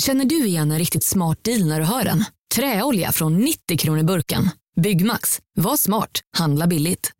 [0.00, 2.24] Känner du igen en riktigt smart deal när du hör den?
[2.54, 4.50] Träolja från 90 kronor burken.
[4.80, 5.40] Byggmax.
[5.58, 6.20] Var smart.
[6.36, 7.12] Handla billigt.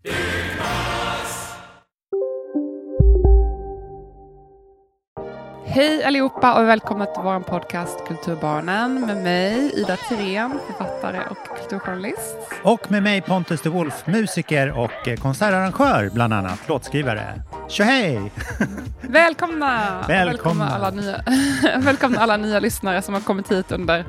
[5.73, 12.37] Hej allihopa och välkomna till vår podcast Kulturbarnen med mig Ida Tirén, författare och kulturjournalist.
[12.63, 17.43] Och med mig Pontus de Wolf, musiker och konsertarrangör, bland annat låtskrivare.
[17.69, 18.33] Tjohej!
[19.01, 20.05] Välkomna!
[20.09, 20.69] Välkomna.
[20.71, 21.25] alla, nya,
[21.79, 24.05] välkomna alla nya lyssnare som har kommit hit under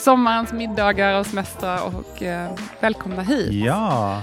[0.00, 3.52] sommarens middagar och semestrar och eh, välkomna hit.
[3.52, 4.22] Ja,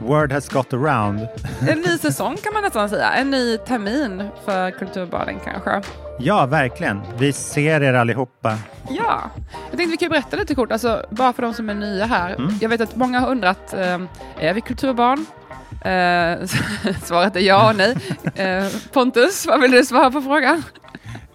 [0.00, 1.28] word has got around.
[1.68, 5.82] En ny säsong kan man nästan säga, en ny termin för Kulturbarnen kanske.
[6.18, 7.00] Ja, verkligen.
[7.18, 8.58] Vi ser er allihopa.
[8.90, 9.30] Ja,
[9.70, 12.34] jag tänkte vi kan berätta lite kort, alltså, bara för de som är nya här.
[12.34, 12.54] Mm.
[12.60, 13.98] Jag vet att många har undrat, eh,
[14.38, 15.26] är vi kulturbarn?
[15.80, 16.46] Eh,
[17.02, 17.96] svaret är ja och nej.
[18.34, 20.62] Eh, Pontus, vad vill du svara på frågan?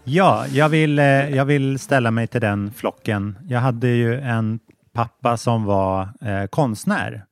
[0.03, 3.38] Ja, jag vill, eh, jag vill ställa mig till den flocken.
[3.48, 4.59] Jag hade ju en
[4.94, 6.09] pappa som var
[6.48, 7.25] konstnär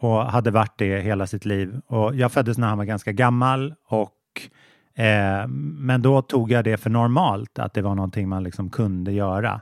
[0.00, 1.80] och hade varit det hela sitt liv.
[1.86, 4.14] Och jag föddes när han var ganska gammal och
[4.94, 9.12] eh, men då tog jag det för normalt, att det var någonting man liksom kunde
[9.12, 9.60] göra.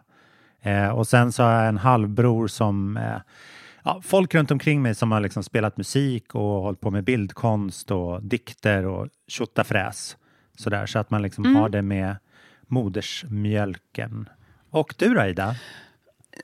[0.62, 3.16] Eh, och sen så har jag en halvbror som eh,
[3.84, 7.90] ja, folk runt omkring mig som har liksom spelat musik och hållit på med bildkonst
[7.90, 10.16] och dikter och tjottafräs.
[10.58, 11.56] Sådär, så att man liksom Mm.
[11.56, 12.16] har det med
[12.66, 14.28] modersmjölken.
[14.70, 15.54] Och du då Ida?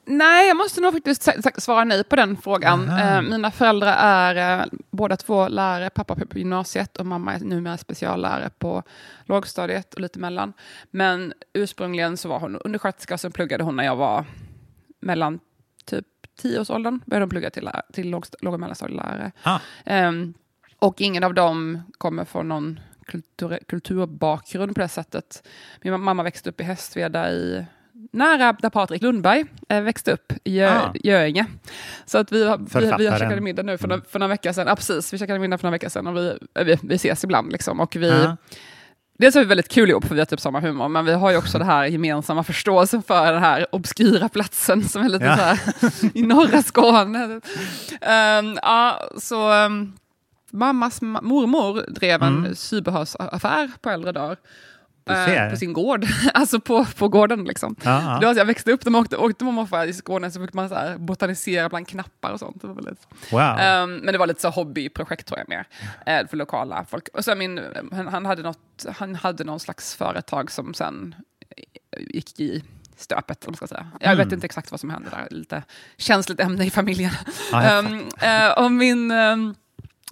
[0.04, 1.28] Nej, jag måste nog faktiskt
[1.62, 2.88] svara nej på den frågan.
[2.88, 7.76] Eh, mina föräldrar är eh, båda två lärare, pappa på gymnasiet och mamma är numera
[7.78, 8.82] speciallärare på
[9.24, 10.52] lågstadiet och lite mellan.
[10.90, 14.24] Men ursprungligen så var hon undersköterska, så pluggade hon när jag var
[15.00, 15.40] mellan
[15.84, 16.06] typ
[16.42, 17.00] 10-årsåldern.
[17.06, 19.32] Började hon plugga till, till lågst- låg och mellanstadielärare.
[19.42, 20.34] Ah, Ehm,
[20.78, 25.48] och ingen av dem kommer från någon kultur, kulturbakgrund på det sättet.
[25.82, 27.64] Min mamma växte upp i Hästveda i
[28.12, 30.92] nära där Patrik Lundberg eh, växte upp, i Gö, Ah.
[30.94, 31.46] Göinge.
[32.06, 34.52] Så att vi, har- vi, vi har käkat middag nu för, några- för några veckor
[34.52, 34.66] sedan.
[34.66, 35.12] Ja, precis.
[35.12, 37.52] Vi käkade middag för några veckor sedan och vi, eh, vi, vi ses ibland.
[37.52, 37.80] Liksom.
[37.80, 38.36] Och vi, Ja.
[39.18, 41.30] Dels är vi väldigt kul ihop för vi har typ samma humor, men vi har
[41.30, 45.36] ju också det här gemensamma förståelsen för den här obskyra platsen som är lite Ja.
[45.36, 45.58] så här
[46.18, 47.40] i norra Skåne.
[48.00, 49.92] Ehm, ja, så ehm,
[50.50, 52.54] mammas ma- mormor drev en Mm.
[52.54, 54.36] sybehörsaffär på äldre dagar.
[55.10, 57.76] Eh, på sin gård, alltså på, på gården liksom.
[57.84, 60.54] Var så jag växte upp, de åkte, åkte mamma och farfar i Skåne så fick
[60.54, 62.60] man så här botanisera bland knappar och sånt.
[62.60, 63.40] Det var väldigt, Wow.
[63.40, 65.66] Ehm, men det var lite så hobbyprojekt tror jag mer,
[66.06, 67.08] eh, för lokala folk.
[67.14, 67.60] Och sen min,
[67.92, 71.14] han, hade något, han hade någon slags företag som sen
[71.98, 72.64] gick i
[72.96, 73.86] stöpet, om ska säga.
[74.00, 74.24] Jag Mm.
[74.24, 75.62] vet inte exakt vad som hände där, lite
[75.96, 77.10] känsligt ämne i familjen.
[77.52, 79.54] Jag Ehm, eh, och min ehm,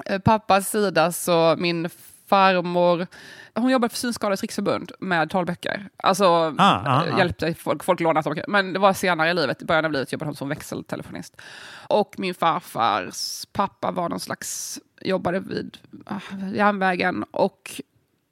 [0.06, 1.88] eh, pappas sida, så min
[2.28, 3.06] farmor,
[3.54, 5.88] hon jobbade för Synskadades riksförbund med talböcker.
[5.96, 7.18] Alltså Ah, ah, eh, ah.
[7.18, 8.44] hjälpte folk, folk låna talböcker.
[8.48, 11.40] Men det var senare i livet, i början av livet jobbade hon som växeltelefonist.
[11.88, 16.20] Och min farfars pappa var någon slags, jobbade vid ah,
[16.54, 17.80] järnvägen och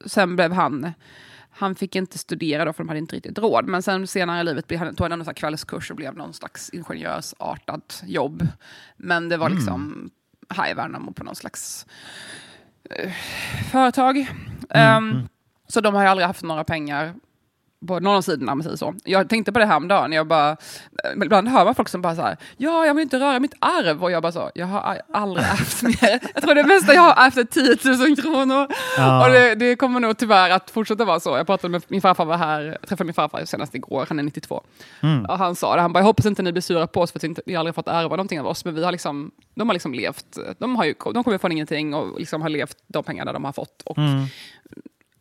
[0.07, 0.93] sen blev han
[1.59, 3.67] han fick inte studera då för de hade inte riktigt råd.
[3.67, 6.71] Men sen senare i livet blev han, tog han en kvällskurs och blev någon slags
[6.71, 8.47] ingenjörsartat jobb.
[8.97, 10.11] Men det var liksom
[10.49, 11.87] här i Värnamo på någon slags
[12.91, 13.13] eh,
[13.71, 14.27] företag.
[14.79, 15.29] Ehm,
[15.69, 17.15] Så de har ju aldrig haft några pengar
[17.87, 18.95] på någon av sidorna, om man säger så.
[19.05, 20.13] Jag tänkte på det här om dagen.
[20.13, 20.57] Jag bara,
[21.15, 23.55] men ibland hör man folk som bara så här, ja, jag vill inte röra mitt
[23.59, 24.05] arv.
[24.05, 26.21] Och jag bara så, jag har aldrig haft mer.
[26.35, 28.67] Jag tror det mesta jag har haft är 10 000 kronor.
[28.97, 29.27] Ja.
[29.27, 31.37] Och det, det kommer nog tyvärr att fortsätta vara så.
[31.37, 34.23] Jag pratade med min farfar, var här, jag träffade min farfar senast igår, han är
[34.23, 34.63] 92.
[35.01, 35.25] Mm.
[35.25, 37.19] Och han sa det, han bara, jag hoppas inte ni blir sura på oss för
[37.19, 38.65] att inte, ni aldrig fått ärva någonting av oss.
[38.65, 41.95] Men vi har liksom, de har liksom levt, de, har ju, de kommer från ingenting
[41.95, 43.83] och liksom har levt de pengarna de har fått.
[43.85, 44.25] Och Mm.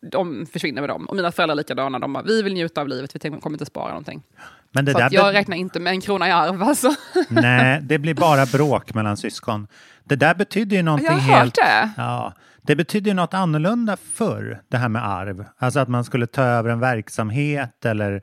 [0.02, 1.06] De försvinner med dem.
[1.06, 3.88] Och mina föräldrar likadana, de bara, vi vill njuta av livet, vi kommer inte spara
[3.90, 4.24] någonting.
[4.72, 6.96] Men det Så där jag räknar inte med en krona i arv alltså.
[7.30, 9.68] Nej, det blir bara bråk mellan syskon.
[10.04, 11.56] Det där betyder ju någonting Jag har hört helt...
[11.56, 11.90] det.
[11.98, 15.46] Ja, det betyder ju något annorlunda förr, det här med arv.
[15.58, 18.22] Alltså att man skulle ta över en verksamhet eller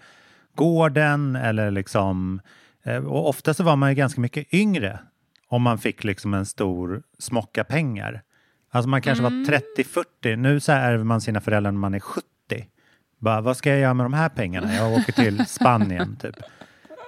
[0.54, 2.40] gården eller liksom...
[2.84, 4.98] eh, Och ofta så var man ju ganska mycket yngre
[5.48, 8.22] om man fick liksom en stor smocka pengar.
[8.74, 9.44] Alltså man kanske Mm.
[9.44, 9.52] var
[10.24, 10.36] 30-40.
[10.36, 12.24] Nu så ärver man sina föräldrar när man är 70.
[13.20, 14.74] Bara, vad ska jag göra med de här pengarna?
[14.74, 16.34] Jag åker till Spanien typ.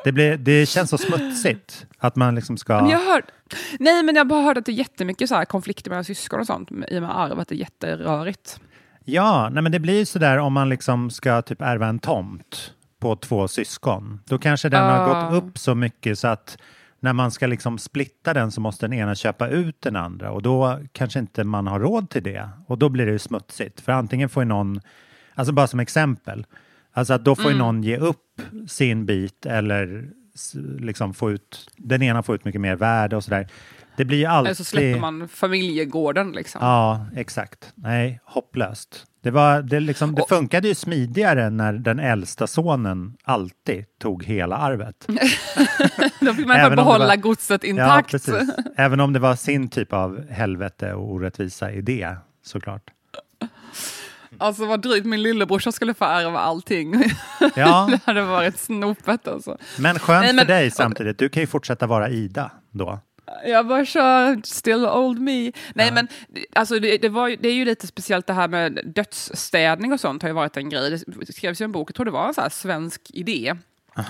[0.04, 2.80] Det, blir, det känns så smutsigt att man liksom ska...
[2.80, 3.30] Men jag har hört,
[3.78, 6.40] nej, men jag har bara hört att det är jättemycket så här konflikter mellan syskon
[6.40, 8.60] och sånt i och med arv, att det är jätterörigt.
[9.04, 12.72] Ja, nej men det blir så där om man liksom ska typ ärva en tomt
[13.00, 14.20] på två syskon.
[14.26, 15.30] Då kanske den har Ah.
[15.30, 16.58] gått upp så mycket så att
[17.00, 20.42] när man ska liksom splitta den så måste den ena köpa ut den andra och
[20.42, 22.48] då kanske inte man har råd till det.
[22.66, 23.80] Och då blir det smutsigt.
[23.80, 24.80] För antingen får ju någon,
[25.34, 26.46] alltså bara som exempel,
[26.92, 30.10] alltså att då får ju någon ge upp sin bit eller
[30.78, 33.48] liksom få ut, den ena får ut mycket mer värde och sådär.
[33.96, 34.46] Det blir ju alltid...
[34.46, 36.60] Eller så släpper man familjegården liksom.
[36.62, 37.72] Ja, exakt.
[37.74, 39.06] Nej, hopplöst.
[39.26, 44.56] Det, var, det, liksom, det funkade ju smidigare när den äldsta sonen alltid tog hela
[44.56, 45.06] arvet.
[46.20, 48.10] Då fick man Även det behålla var- godset Ja, intakt.
[48.10, 48.50] precis.
[48.76, 52.82] Även om det var sin typ av helvete och orättvisa idé, såklart.
[54.38, 56.94] alltså vad drygt, min lillebrorsa skulle få ärva allting.
[57.56, 59.58] Ja, det hade varit snopet alltså.
[59.78, 61.18] men skönt Nej, men- för dig samtidigt.
[61.18, 63.00] Du kan ju fortsätta vara Ida då.
[63.46, 65.52] Jag bara kör still old me.
[65.74, 66.08] Nej men
[66.52, 70.22] alltså det, det, var, det är ju lite speciellt det här med dödsstädning och sånt
[70.22, 70.90] har ju varit en grej.
[71.06, 73.54] Det skrevs ju en bok, jag tror det var en så här svensk idé.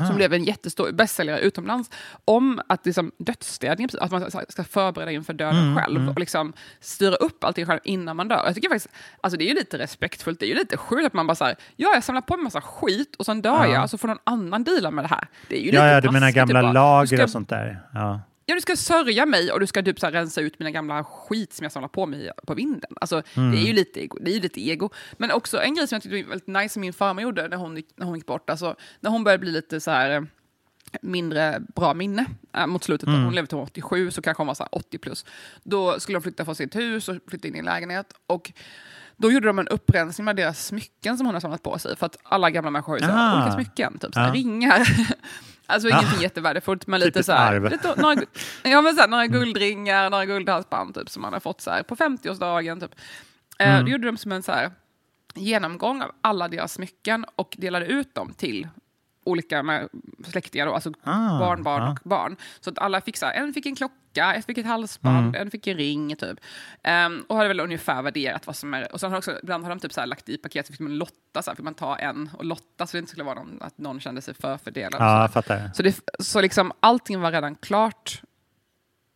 [0.07, 1.91] Som blev en jättestor bästsäljare utomlands
[2.25, 7.45] om att liksom dödsstädning, att man ska förbereda inför döden själv och liksom styra upp
[7.45, 8.43] allting själv innan man dör.
[8.47, 11.13] Jag tycker faktiskt, alltså det är ju lite respektfullt, det är ju lite sjukt att
[11.13, 13.99] man bara säger ja jag samlar på mig massa skit och sen dör jag, så
[13.99, 15.29] får någon annan deala med det här.
[15.49, 17.81] Det är ju lite Ja, ja, du menar gamla typ lager och sånt där.
[17.95, 18.21] Ja.
[18.49, 21.53] Ja, du ska sörja mig och du ska typ så rensa ut mina gamla skit
[21.53, 22.91] som jag samlar på mig på vinden.
[23.01, 23.51] Alltså, Mm.
[23.53, 24.91] det, är ju lite ego, det är ju lite ego.
[25.17, 27.57] Men också en grej som jag tyckte var väldigt nice som min farmor gjorde när
[27.57, 28.51] hon, när hon gick bort.
[28.51, 30.23] Alltså, när hon började bli lite så här eh,
[31.03, 32.27] mindre bra minne
[32.57, 33.09] äh, mot slutet.
[33.09, 33.25] Mm.
[33.25, 35.25] Hon levde till 87, så kanske hon var så här 80 plus.
[35.63, 38.13] Då skulle de flytta från sitt hus och flytta in i en lägenhet.
[38.27, 38.53] Och
[39.17, 41.97] då gjorde de en upprensning med deras smycken som hon har samlat på sig.
[41.97, 44.35] För att alla gamla människor har ju olika smycken, typ så här, Ja.
[44.35, 44.89] ringar.
[45.67, 48.23] alltså ingenting jättevärdefullt, men lite Typiskt så här, lite, några,
[48.63, 51.83] ja, men så här, några guldringar, några guldhalsband typ, som man har fått så här,
[51.83, 52.81] på 50-årsdagen.
[52.81, 52.95] Typ.
[53.59, 53.85] Eh, Mm.
[53.85, 54.71] Då gjorde de som en så här,
[55.35, 58.69] genomgång av alla deras smycken och delade ut dem till
[59.25, 59.89] olika
[60.25, 61.91] släktingar, då, alltså Ah, barnbarn ja.
[61.91, 62.37] och barn.
[62.61, 65.43] Så att alla fick så här, en fick en klocka, en fick ett halsband, Mm.
[65.43, 66.39] en fick en ring typ.
[66.83, 69.71] Ehm, och hade väl ungefär värderat vad som är, och sen har också, ibland har
[69.71, 71.75] de typ så här lagt i paket, så fick man lotta, så här, fick man
[71.75, 74.93] ta en och lotta så det inte skulle vara någon, att någon kände sig förfördelad.
[74.93, 75.71] så Ja, jag fattar.
[75.75, 78.23] Så, det, så liksom allting var redan klart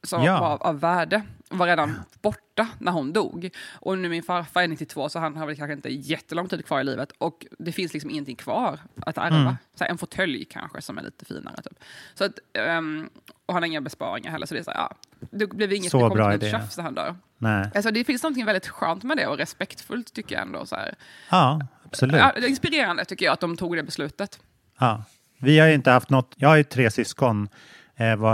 [0.02, 0.40] som Ja.
[0.40, 3.50] var av värde var redan borta när hon dog.
[3.72, 6.80] Och nu min farfar är 92 så han har väl kanske inte jättelång tid kvar
[6.80, 9.36] i livet och det finns liksom ingenting kvar att ärva.
[9.36, 9.54] Mm.
[9.74, 11.62] Så här, en fåtölj kanske som är lite finare.
[11.62, 11.78] Typ.
[12.14, 13.10] Så att, ehm,
[13.50, 14.92] och han har inga besparingar heller så det är så här, ja,
[15.30, 16.50] det blev inget Så det bra något idé.
[16.50, 17.14] tjafs när han dör.
[17.38, 17.70] Nej.
[17.74, 20.66] Alltså, det finns något väldigt skönt med det och respektfullt tycker jag ändå.
[20.66, 20.94] Så här.
[21.30, 22.16] Ja, absolut.
[22.16, 24.38] Ja, det inspirerande tycker jag att de tog det beslutet.
[24.80, 25.04] Ja.
[25.38, 27.48] Vi har ju inte haft något, jag har ju tre syskon
[27.96, 28.24] eh,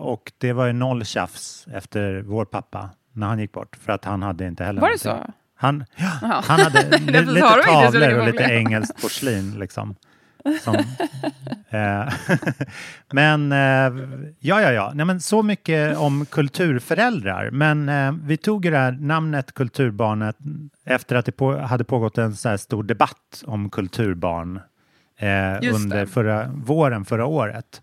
[0.00, 4.04] och det var ju noll tjafs efter vår pappa när han gick bort för att
[4.04, 5.26] han hade inte heller Var det någonting.
[5.26, 5.40] så?
[5.56, 9.96] Han, ja, han hade lite så tavlor och lite engelskt porslin liksom.
[10.62, 10.74] Som,
[11.70, 12.12] eh,
[13.12, 13.92] men eh,
[14.40, 14.92] ja, ja, ja.
[14.94, 17.50] Nej, men så mycket om kulturföräldrar.
[17.50, 20.36] Men eh, vi tog ju det här namnet Kulturbarnet
[20.84, 24.60] efter att det på, hade pågått en så här stor debatt om kulturbarn
[25.74, 26.06] under det.
[26.06, 27.80] förra, våren förra året.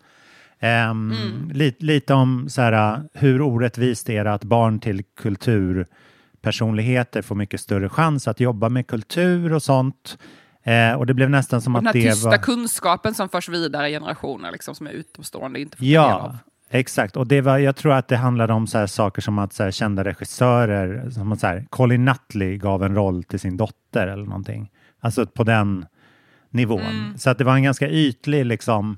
[0.59, 1.49] Ehm, Mm.
[1.53, 7.61] li, lite om så här, hur orättvist det är att barn till kulturpersonligheter får mycket
[7.61, 10.17] större chans att jobba med kultur och sånt.
[10.63, 12.37] Eh, och det blev nästan som Och den att här det tysta var...
[12.37, 16.05] kunskapen som förs vidare i generationer, liksom, som är utomstående inte får ta del av.
[16.09, 16.37] Ja,
[16.69, 17.17] exakt.
[17.17, 19.63] Och det var, jag tror att det handlade om så här saker som att så
[19.63, 24.07] här, kända regissörer, som att så här, Colin Nutley gav en roll till sin dotter
[24.07, 24.71] eller någonting.
[24.99, 25.85] Alltså på den
[26.49, 26.81] nivån.
[26.81, 27.17] Mm.
[27.17, 28.97] Så att det var en ganska ytlig, liksom,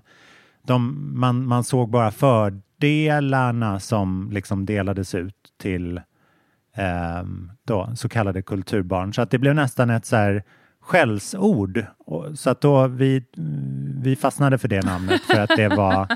[0.67, 6.01] de, man, man såg bara fördelarna som liksom delades ut till
[6.75, 9.13] ehm, då, så kallade kulturbarn.
[9.13, 10.43] Så att det blev nästan ett så här
[10.85, 11.85] skällsord.
[12.35, 13.23] Så att då vi,
[14.03, 16.07] vi fastnade för det namnet för att det var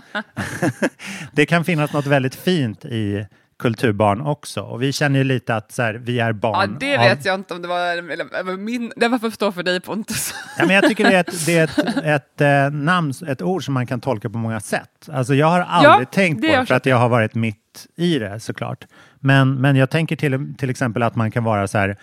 [1.32, 3.28] det kan finnas något väldigt fint i
[3.60, 4.62] kulturbarn också.
[4.62, 6.78] Och vi känner ju lite att så här, vi är Ja, barn.
[6.80, 9.64] det av- vet jag inte om det var, min, det var för att stå för
[9.64, 10.34] dig Pontus.
[10.58, 13.66] Ja, men jag tycker det är ett, det är ett, ett eh, namn, ett ord
[13.66, 15.10] som man kan tolka på många sätt.
[15.12, 18.20] Alltså jag har aldrig tänkt det på det för att jag har varit mitt i
[18.20, 18.86] det såklart.
[19.20, 21.98] Men, men jag tänker till, till exempel att man kan vara så här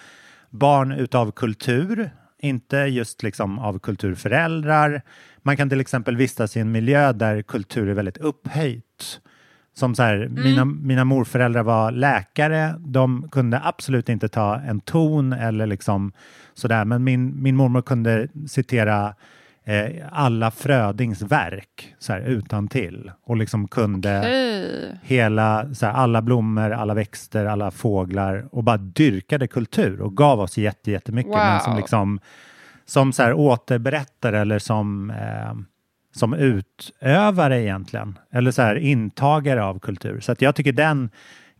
[0.50, 2.10] barn utav kultur,
[2.44, 5.02] inte just liksom av kulturföräldrar.
[5.42, 9.20] Man kan till exempel vistas i en miljö där kultur är väldigt upphöjt.
[9.76, 15.32] Som så här, mina, mina morföräldrar var läkare, de kunde absolut inte ta en ton
[15.32, 16.12] eller liksom
[16.54, 19.14] sådär, men min, min mormor kunde citera
[19.64, 24.98] eh, alla Frödings verk så här, utan till och liksom kunde Hej.
[25.02, 30.40] hela, så här, alla blommor, alla växter, alla fåglar och bara dyrkade kultur och gav
[30.40, 31.32] oss jätte, jättemycket.
[31.32, 31.38] Wow.
[31.38, 32.20] Men som, liksom,
[32.86, 35.54] som så här, återberättare eller som, eh,
[36.14, 38.18] som utövare egentligen.
[38.32, 40.20] Eller så här, intagare av kultur.
[40.20, 41.10] Så att jag tycker den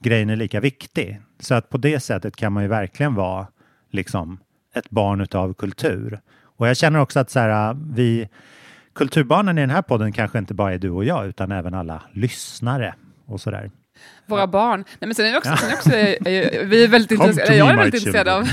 [0.01, 1.21] grejen är lika viktig.
[1.41, 3.47] Så att på det sättet kan man ju verkligen vara
[3.91, 4.39] liksom
[4.75, 6.21] ett barn utav kultur.
[6.57, 8.29] Och jag känner också att så här, vi
[8.95, 12.03] kulturbarnen i den här podden kanske inte bara är du och jag utan även alla
[12.13, 12.95] lyssnare
[13.27, 13.71] och så där.
[14.27, 14.85] Våra barn.
[14.89, 17.77] Nej, men sen är också, sen är också eh, vi är väldigt intresserade, jag är
[17.77, 18.49] väldigt intresserad av,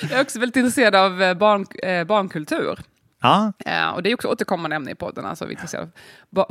[0.10, 2.78] jag är också väldigt intresserad av eh, barn, eh, barnkultur.
[3.22, 5.90] Ja, Eh, och det är också återkommande ämne i podden, alltså vi är intresserade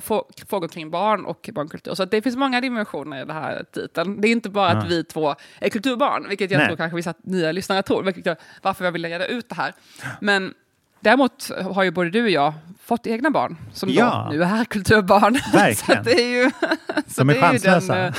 [0.01, 1.95] få- frågor kring barn och barnkultur.
[1.95, 4.21] Så att det finns många dimensioner i den här titeln.
[4.21, 6.67] Det är inte bara att vi två är kulturbarn, vilket jag Nej.
[6.67, 9.73] tror kanske vissa nya lyssnare tror, vilket jag, varför jag ville reda ut det här.
[10.21, 10.53] Men
[10.99, 12.53] däremot har ju både du och jag
[12.83, 14.29] fått egna barn, som Ja.
[14.31, 15.35] nu är kulturbarn.
[15.51, 15.99] så Verkligen.
[15.99, 16.51] att det är ju,
[17.07, 18.05] så De är ju chanslösa.
[18.05, 18.13] eh,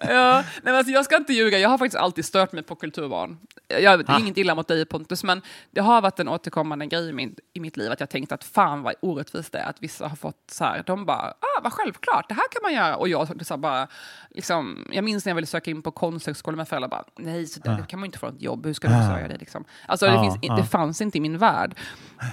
[0.08, 3.38] ja, nej, alltså, jag ska inte ljuga, jag har faktiskt alltid stört mig på kulturbarn.
[3.68, 4.18] Jag, det är Ah.
[4.18, 7.60] inget illa mot dig Pontus, men det har varit en återkommande grej i, min, i
[7.60, 10.50] mitt liv att jag tänkt att fan vad orättvist det är att vissa har fått
[10.50, 12.96] så här, de bara, ah, vad självklart, det här kan man göra.
[12.96, 13.88] Och jag, så här, bara,
[14.30, 17.60] liksom, jag minns när jag ville söka in på konsthögskolan med föräldrar bara, nej, så
[17.60, 19.18] där, det kan man inte få ett jobb, hur ska du Ah.
[19.18, 19.36] göra det?
[19.38, 19.64] Liksom.
[19.86, 20.56] Alltså, det, Ah, finns, ah.
[20.56, 21.74] det fanns inte i min värld.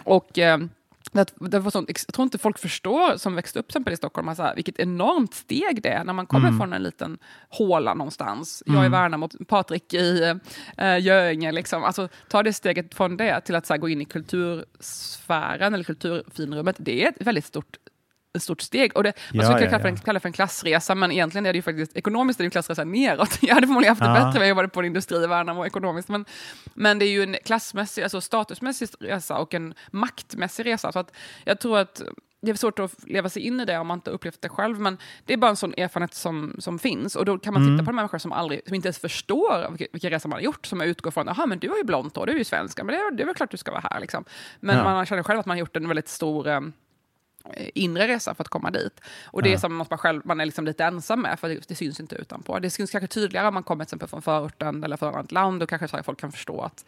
[0.03, 0.39] Och...
[0.39, 0.57] Eh,
[1.11, 4.27] det, det var sånt, jag tror inte folk förstår som växte upp exempel i Stockholm,
[4.27, 7.17] alltså, vilket enormt steg det är när man kommer från en liten
[7.49, 8.63] håla någonstans.
[8.65, 10.35] Jag i Värnamo, Patrik i
[10.81, 11.51] uh, Göinge.
[11.51, 11.83] Liksom.
[11.83, 15.83] Alltså, ta det steget från det till att så här, gå in i kultursfären eller
[15.83, 16.75] kulturfinrummet.
[16.79, 17.77] Det är ett väldigt stort
[18.35, 18.95] ett stort steg.
[18.97, 20.01] Och det, man Ja, skulle ja, kalla, för en, ja.
[20.05, 22.83] kalla för en klassresa, men egentligen är det ju faktiskt ekonomiskt är det en klassresa
[22.83, 23.37] neråt.
[23.41, 26.09] Jag hade förmodligen haft det bättre om jag jobbade på en industri i Värnamo ekonomiskt.
[26.09, 26.25] Men,
[26.73, 30.91] men det är ju en klassmässig, alltså statusmässig resa och en maktmässig resa.
[30.91, 31.11] Så att
[31.43, 32.01] jag tror att
[32.41, 34.79] det är svårt att leva sig in i det om man inte upplevt det själv,
[34.79, 37.15] men det är bara en sån erfarenhet som, som finns.
[37.15, 37.75] Och då kan man Mm.
[37.77, 40.41] titta på de människor som, aldrig, som inte ens förstår vilka, vilka resor man har
[40.43, 42.83] gjort, som utgår från, jaha, men du har ju blont hår, du är ju svenska,
[42.83, 43.99] men det är, det är väl klart du ska vara här.
[43.99, 44.25] Liksom.
[44.59, 44.83] Men Ja.
[44.83, 46.59] man känner själv att man har gjort en väldigt stor eh,
[47.73, 49.01] inre resa för att komma dit.
[49.25, 51.67] Och det är som något man själv man är liksom lite ensam med, för det,
[51.67, 52.59] det syns inte utanpå.
[52.59, 55.63] Det syns kanske tydligare om man kommer till exempel från förorten eller från annat land,
[55.63, 56.85] och kanske så folk kan förstå att...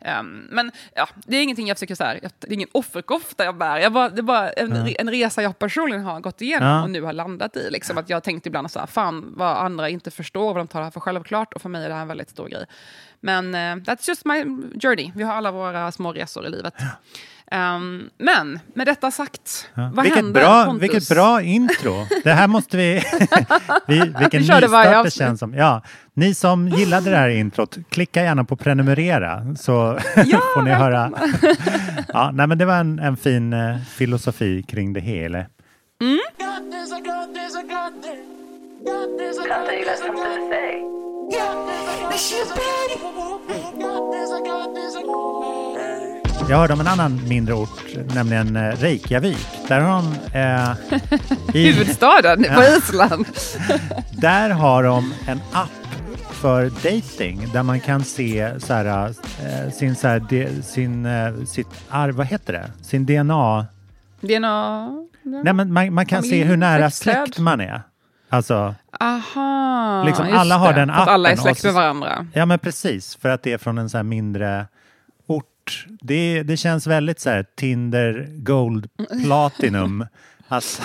[0.00, 3.56] ehm, men ja, det är ingenting jag försöker så här, det är ingen offerkofta jag
[3.56, 6.68] bär, jag bara, det är bara en, re- en resa jag personligen har gått igenom
[6.68, 6.82] Ja.
[6.82, 7.70] och nu har landat i.
[7.70, 10.66] Liksom, att jag har tänkt ibland så här, fan vad andra inte förstår, vad de
[10.68, 12.66] tar det här för självklart, och för mig är det här en väldigt stor grej.
[13.20, 14.44] Men eh, that's just my
[14.82, 15.12] journey.
[15.14, 16.74] Vi har alla våra små resor i livet.
[17.50, 19.90] Ehm, men med detta sagt, Ja.
[19.94, 20.82] vad vilket, händer bra, Pontus?
[20.82, 22.06] vilket bra intro!
[22.24, 23.02] Det här måste vi...
[23.86, 25.54] vi vilken Vi nystart det känns som.
[25.54, 25.82] Ja,
[26.14, 29.98] ni som gillade det här introt, klicka gärna på prenumerera så
[30.54, 31.12] får ni höra.
[32.08, 35.44] ja, nej, men det var en, en fin eh, filosofi kring det hela.
[44.78, 45.97] Something
[46.50, 49.48] Jag hörde om en annan mindre ort, nämligen eh, Reykjavik.
[49.68, 53.26] Där har de, eh, i, Huvudstaden på Island.
[54.12, 55.68] där har de en app
[56.30, 61.44] för dating där man kan se så här, eh, sin, så här, de, sin, eh,
[61.44, 62.70] sitt arv, vad heter det?
[62.82, 63.66] Sin DNA.
[64.20, 65.08] Nå...
[65.44, 67.82] Nej, men man, man kan se hur nära släkt man är.
[68.28, 70.80] Alltså, Aha, Liksom alla har det.
[70.80, 72.26] den För att alla är appen släkt med varandra.
[72.34, 74.66] ja men precis, för att det är från en så här mindre
[76.00, 78.88] Det, det känns väldigt så här Tinder Gold
[79.24, 80.06] Platinum.
[80.50, 80.82] Alltså,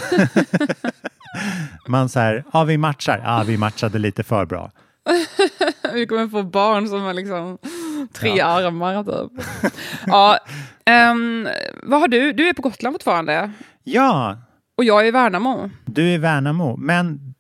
[1.87, 4.71] man så här, ja vi matchar, ja vi matchade lite för bra.
[5.93, 7.57] Vi kommer få barn som har liksom
[8.13, 9.45] tre armar typ.
[10.07, 10.37] ja,
[10.85, 11.47] ehm,
[11.83, 12.33] vad har du?
[12.33, 13.51] Du är på Gotland fortfarande.
[13.83, 14.37] Ja,
[14.77, 15.69] Och jag är i Värnamo.
[15.85, 17.33] du är i Värnamo, men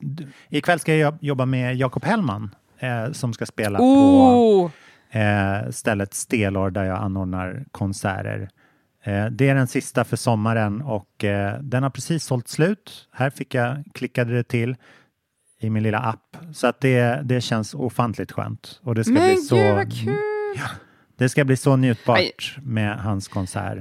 [0.49, 4.71] ikväll ska jag jobba med Jakob Hellman eh, som ska spela på Oh,
[5.13, 8.49] eh, stället Stelor där jag anordnar konserter.
[9.03, 13.07] Eh, det är den sista för sommaren och eh, den har precis sålt slut.
[13.11, 14.75] Här fick jag, klickade det till
[15.59, 16.37] i min lilla app.
[16.53, 18.79] Så att det, det känns ofantligt skönt.
[18.83, 20.15] Och det ska men bli gud så, vad kul!
[21.17, 22.31] det ska bli så njutbart Aj.
[22.63, 23.77] med hans konsert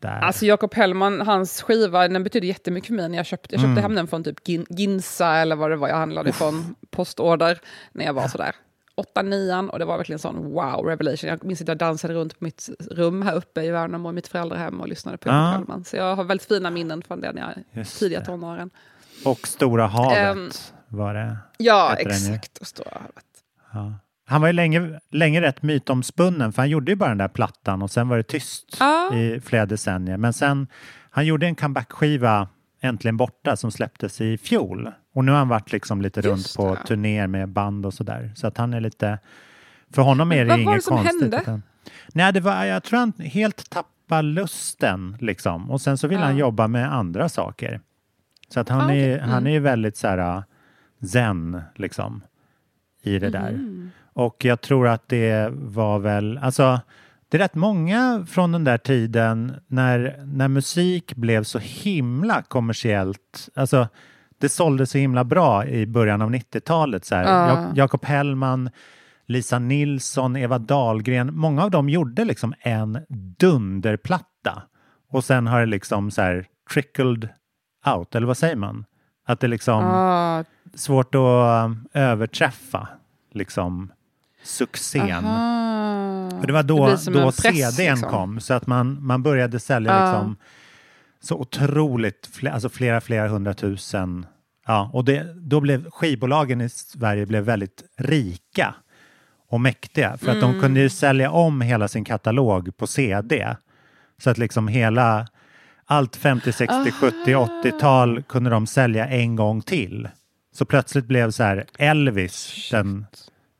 [0.00, 0.20] där.
[0.20, 3.08] Alltså Jakob Hellman, hans skiva, den betyder jättemycket för mig.
[3.08, 3.70] När jag köpte, jag Mm.
[3.76, 7.58] köpte hem den från typ Gin, Ginsa eller vad det var jag handlade från postorder
[7.92, 8.52] när jag var sådär
[8.98, 11.30] 8 9 och det var verkligen sån wow revelation.
[11.30, 14.28] Jag minns att jag dansade runt på mitt rum här uppe i Värnamo i mitt
[14.28, 15.50] föräldrahem och lyssnade på Jakob Ja.
[15.50, 15.84] Hellman.
[15.84, 18.70] Så jag har väldigt fina minnen från den jag Just tidiga tonåren.
[19.24, 20.50] och Stora havet Ehm,
[20.88, 21.36] var det.
[21.58, 22.58] Ja, exakt.
[22.58, 23.24] Och Stora havet.
[23.72, 23.92] Ja.
[24.26, 27.82] han var ju länge, länge rätt mytomspunnen för han gjorde ju bara den där plattan
[27.82, 29.14] och sen var det tyst Ja.
[29.14, 30.16] i flera decennier.
[30.16, 30.66] Men sen,
[31.10, 32.48] han gjorde en comeback-skiva
[32.80, 34.92] Äntligen borta som släpptes i fjol.
[35.18, 36.86] Och nu har han varit liksom lite runt på det.
[36.86, 38.32] turnéer med band och sådär.
[38.34, 39.18] Så att han är lite...
[39.90, 41.20] För honom är det vad var inget det som konstigt.
[41.22, 41.38] hände?
[41.42, 41.62] utan-
[42.14, 45.70] Nej, det var, jag tror han helt tappade lusten liksom.
[45.70, 46.24] Och sen så vill Ja.
[46.24, 47.80] han jobba med andra saker.
[48.48, 50.42] Så att han, Ah, är, han är ju väldigt så här uh,
[51.06, 52.22] zen liksom
[53.02, 53.52] i det där.
[53.52, 53.90] Mhm.
[54.12, 56.80] Och jag tror att det var väl, alltså
[57.28, 63.48] det är rätt många från den där tiden när, när musik blev så himla kommersiellt,
[63.54, 63.88] alltså
[64.40, 67.04] det sålde så himla bra i början av 90-talet.
[67.04, 67.48] Så här.
[67.48, 68.70] Jak- Jakob Hellman,
[69.26, 72.98] Lisa Nilsson, Eva Dahlgren, många av dem gjorde liksom en
[73.38, 74.62] dunderplatta.
[75.10, 77.28] Och sen har det liksom så här trickled
[77.96, 78.84] out, eller vad säger man?
[79.26, 82.88] Att det liksom Ah, svårt att um, överträffa
[83.32, 83.92] liksom
[84.42, 85.24] succén.
[85.24, 86.30] aha.
[86.40, 88.10] För det var Det då, som då press, CDn liksom.
[88.10, 90.04] kom så att man, man började sälja Ja.
[90.12, 90.36] liksom
[91.28, 94.26] så otroligt, alltså flera, flera hundratusen.
[94.66, 98.74] Ja, och det, då blev skivbolagen i Sverige blev väldigt rika
[99.48, 100.60] och mäktiga för att de Mm.
[100.60, 103.56] kunde ju sälja om hela sin katalog på CD.
[104.18, 105.26] Så att liksom hela
[105.84, 110.08] allt 50, 60, 70, 80-tal kunde de sälja en gång till.
[110.54, 113.06] Så plötsligt blev så här Elvis den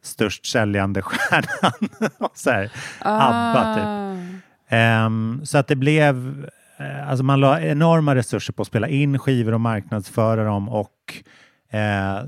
[0.02, 1.88] störst säljande stjärnan.
[2.18, 2.70] Och så här,
[3.00, 3.84] ABBA typ.
[3.84, 4.76] Ah.
[4.76, 6.46] Ehm, så att det blev,
[6.78, 11.22] alltså man la enorma resurser på att spela in skivor och marknadsföra dem och,
[11.70, 12.24] eh,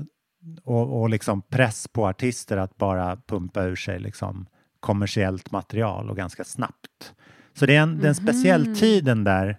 [0.63, 4.45] och, och liksom press på artister att bara pumpa ur sig liksom
[4.79, 7.13] kommersiellt material och ganska snabbt.
[7.53, 9.57] Så det är en, det är en speciell tid den där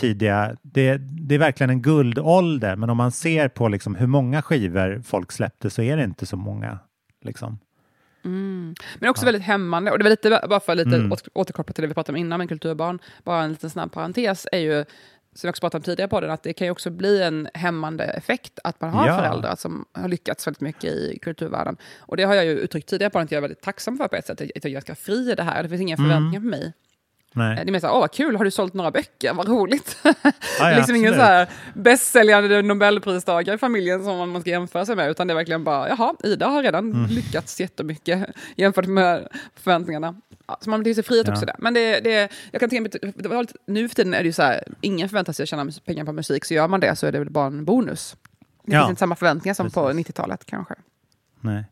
[0.00, 4.42] tidiga, det, det är verkligen en guldålder men om man ser på liksom hur många
[4.42, 6.78] skivor folk släppte så är det inte så många.
[7.22, 7.58] Liksom.
[8.22, 9.90] Men också väldigt hämmande.
[9.90, 11.12] Och det var lite, bara för lite Mm.
[11.12, 14.46] åter- återkoppla till det vi pratade om innan med kulturbarn, bara en liten snabb parentes,
[14.52, 14.84] är ju,
[15.34, 17.48] som jag också pratade om tidigare på den, att det kan ju också bli en
[17.54, 19.16] hämmande effekt att man har Ja.
[19.18, 21.76] föräldrar som har lyckats väldigt mycket i kulturvärlden.
[21.98, 24.16] Och det har jag ju uttryckt tidigare på att jag är väldigt tacksam för på
[24.16, 25.62] ett sätt, att jag är ganska fri i det här.
[25.62, 26.10] Det finns inga Mm.
[26.10, 26.72] förväntningar på mig.
[27.32, 27.56] Nej.
[27.56, 29.34] Det är mer såhär, åh vad kul, har du sålt några böcker?
[29.34, 29.96] Vad roligt.
[30.02, 30.12] Det
[30.58, 31.26] ja, liksom ingen absolut.
[31.26, 35.36] så här bästsäljande nobelpristagare i familjen som man ska jämföra sig med, utan det är
[35.36, 37.06] verkligen bara, jaha, Ida har redan Mm.
[37.10, 40.14] lyckats jättemycket jämfört med förväntningarna.
[40.46, 41.32] Ja, så man blir sig frihet Ja.
[41.32, 41.56] också där.
[41.58, 44.32] Men det, det, jag kan tänka mig, det lite, nu för tiden är det ju
[44.32, 47.06] så här, ingen förväntar sig att tjäna pengar på musik, så gör man det så
[47.06, 48.16] är det väl bara en bonus.
[48.64, 48.80] Det Ja.
[48.80, 50.06] finns inte samma förväntningar som på Precis.
[50.06, 50.74] 90-talet kanske.
[51.40, 51.64] Nej.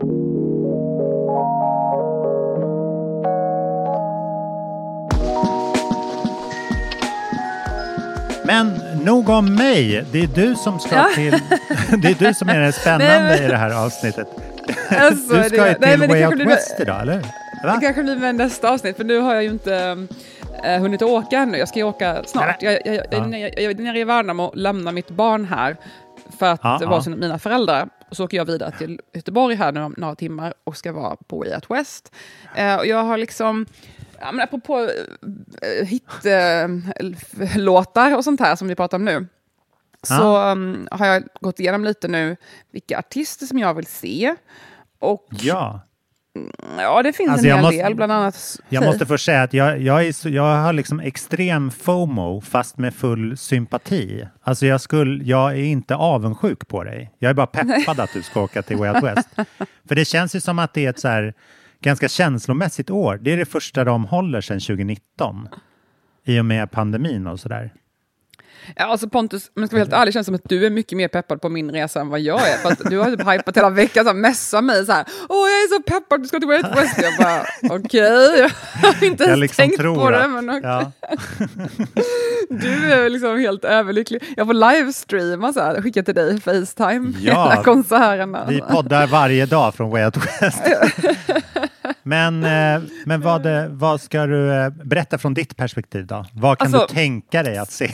[8.49, 8.73] Men
[9.05, 10.05] nog om mig.
[10.13, 11.09] Det är du som ska Ja.
[11.15, 11.31] till...
[12.03, 14.27] Det är du som är det spännande men- i det här avsnittet.
[14.91, 17.23] Alltså, du ska det- ju till nej, Way Out blir- West idag, eller hur?
[17.65, 17.75] Va?
[17.75, 20.07] Det kanske blir med nästa avsnitt, för nu har jag ju inte
[20.65, 21.59] äh, hunnit åka ännu.
[21.59, 22.63] Jag ska ju åka snart.
[22.63, 23.37] Jag, jag, jag, Ja.
[23.39, 25.77] jag, jag, är nere i Värnamo och lämnar mitt barn här
[26.39, 27.11] för att Ja, vara ja.
[27.11, 27.89] mina föräldrar.
[28.11, 31.17] Och så åker jag vidare till Göteborg här nu om några timmar och ska vara
[31.17, 32.13] på Way Out West.
[32.55, 33.67] Eh, och jag har liksom,
[34.21, 39.27] ja, men apropå uh, hitlåtar och sånt här som vi pratar om nu,
[40.03, 42.37] så um, har jag gått igenom lite nu
[42.73, 44.35] vilka artister som jag vill se.
[44.99, 45.81] Och Ja.
[46.79, 48.61] ja, det finns Alltså, en hel måste- del, bland annat...
[48.69, 52.79] Jag måste först säga att jag, jag, är så, jag har liksom extrem FOMO fast
[52.79, 54.29] med full sympati.
[54.43, 57.11] Alltså jag, skulle, jag är inte avundsjuk på dig.
[57.19, 59.29] Jag är bara peppad att du ska åka till Way Out West.
[59.89, 61.35] För det känns ju som att det är ett så här
[61.81, 63.19] ganska känslomässigt år.
[63.23, 65.49] Det är det första de håller sedan 2019.
[66.25, 67.75] I och med pandemin och sådär.
[68.77, 70.97] Ja, alltså Pontus, om jag ska vara helt ärlig, känns som att du är mycket
[70.99, 72.57] mer peppad på min resa än vad jag är.
[72.57, 75.05] För att du har typ hypat hela veckan, så här, messat mig så här.
[75.29, 76.99] Åh, jag är så peppad, du ska till Way West.
[77.03, 77.43] Jag bara,
[77.77, 78.51] okej,
[78.83, 80.25] jag har inte ens liksom tänkt på det.
[80.25, 80.61] att- Men okej.
[80.65, 80.93] ja.
[82.51, 84.23] Du är liksom helt överlycklig.
[84.37, 88.45] Jag får livestreama så här, skicka till dig, Facetime, Ja, hela konserterna.
[88.49, 90.63] Vi poddar varje dag från Way West.
[92.03, 96.25] Men eh, men vad, eh, vad ska du eh, berätta från ditt perspektiv då?
[96.33, 97.91] Vad kan Alltså- du tänka dig att se?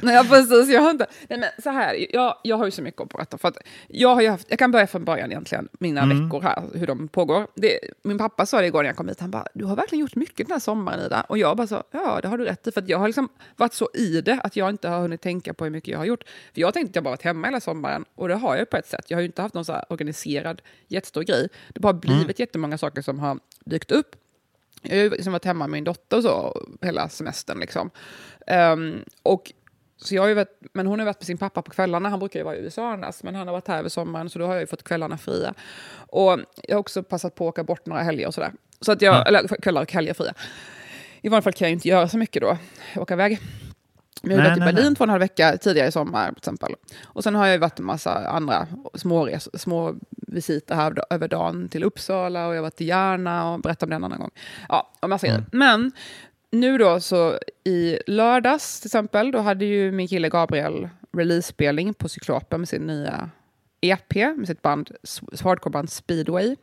[0.06, 0.68] Nej, ja, precis.
[0.68, 1.06] Jag har inte...
[1.28, 3.38] Nej, men så här, jag, jag har ju så mycket att berätta.
[3.38, 3.56] För att
[3.88, 6.24] jag, har haft, jag kan börja från början egentligen, mina Mm.
[6.24, 7.46] veckor här, hur de pågår.
[7.54, 10.00] Det, min pappa sa det igår när jag kom hit, han bara, du har verkligen
[10.00, 11.20] gjort mycket den här sommaren Ida.
[11.28, 12.72] Och jag bara så, ja det har du rätt i.
[12.72, 15.64] För jag har liksom varit så i det att jag inte har hunnit tänka på
[15.64, 16.24] hur mycket jag har gjort.
[16.54, 18.76] För jag tänkte att jag bara varit hemma hela sommaren, och det har jag på
[18.76, 19.04] ett sätt.
[19.08, 21.48] Jag har ju inte haft någon så här organiserad jättestor grej.
[21.74, 22.34] Det har blivit Mm.
[22.36, 24.16] jättemånga saker som har dykt upp.
[24.82, 27.60] Jag har liksom varit hemma med min dotter så hela semestern.
[27.60, 27.90] Liksom.
[28.46, 29.52] Ehm, och
[30.02, 32.08] Så jag har varit, men hon har varit med sin pappa på kvällarna.
[32.08, 34.38] Han brukar ju vara i USA annars, men han har varit här över sommaren så
[34.38, 35.54] då har jag ju fått kvällarna fria.
[35.92, 38.52] Och jag har också passat på att åka bort några helger och sådär.
[38.80, 39.22] Så att jag, Ja.
[39.24, 40.34] eller kvällar och helger fria.
[41.22, 42.58] I vanliga fall kan jag ju inte göra så mycket då,
[42.96, 43.40] åka iväg.
[44.22, 44.94] Men jag har varit i Berlin nej.
[44.94, 46.74] två och en halv vecka tidigare i sommar till exempel.
[47.04, 51.28] Och sen har jag ju varit en massa andra små, res, små visiter här över
[51.28, 54.18] dagen till Uppsala och jag har varit i Järna och berättat om det en annan
[54.18, 54.30] gång.
[54.68, 55.44] Ja, och massa grejer.
[55.52, 55.92] Men
[56.52, 62.08] nu då så i lördags till exempel, då hade ju min kille Gabriel release-spelning på
[62.08, 63.30] Cyklopen med sin nya
[63.80, 64.90] EP, med sitt band,
[65.42, 66.56] hardcore-band Speedway.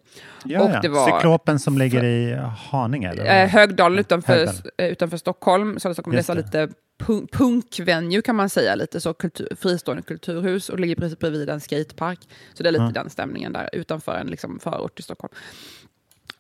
[0.45, 2.33] Ja, Och det var- Cyklopen som ligger i
[2.71, 3.09] Haninge?
[3.09, 3.43] Eller?
[3.43, 4.61] Eh, Högdalen utanför, Högdalen.
[4.77, 5.79] eh, utanför Stockholm.
[5.79, 6.69] Så Stockholm det är lite
[6.99, 8.75] punk- punkvenue kan man säga.
[8.75, 12.19] Lite så kultur, fristående kulturhus och ligger precis bredvid en skatepark.
[12.53, 12.91] Så det är lite Ja.
[12.91, 15.33] den stämningen där utanför en liksom, förort i Stockholm.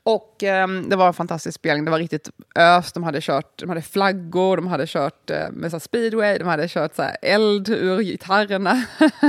[0.07, 1.85] Och ehm, det var en fantastisk spelning.
[1.85, 2.91] Det var riktigt ös.
[2.91, 6.67] De hade kört, de hade flaggor, de hade kört eh, med så speedway, de hade
[6.67, 8.83] kört så eld ur gitarrerna.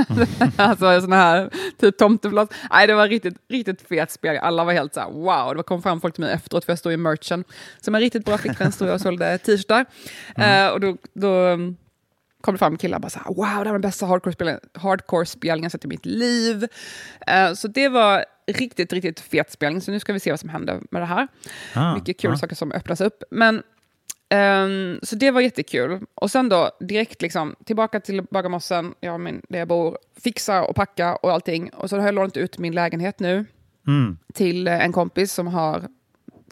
[0.57, 2.49] alltså såna här typ tomtebloss.
[2.71, 4.41] Nej, det var riktigt, riktigt fet spelning.
[4.43, 5.55] Alla var helt så här wow.
[5.55, 7.43] Det kom fram folk till mig efteråt för jag stod i merchen.
[7.81, 9.85] Som en riktigt bra flickvän stod jag och sålde t-shirtar.
[10.37, 11.77] Eh, och då, då um,
[12.41, 14.59] kom det fram killar och bara så här, wow, det här var den bästa hardcore-spelningen
[14.73, 16.67] hardcore spelningen jag sett i mitt liv.
[17.27, 19.81] Eh, så det var riktigt, riktigt fet spelning.
[19.81, 21.27] Så nu ska vi se vad som händer med det här.
[21.75, 22.37] Ah, Mycket kul ah.
[22.37, 23.23] saker som öppnas upp.
[23.31, 23.63] Men,
[24.29, 25.99] ehm, så det var jättekul.
[26.15, 30.75] Och sen då direkt liksom, tillbaka till Bagarmossen, och min, där jag bor, fixa och
[30.75, 31.69] packa och allting.
[31.69, 33.45] Och så har jag lånat ut min lägenhet nu
[33.87, 34.17] Mm.
[34.33, 35.87] till eh, en kompis som har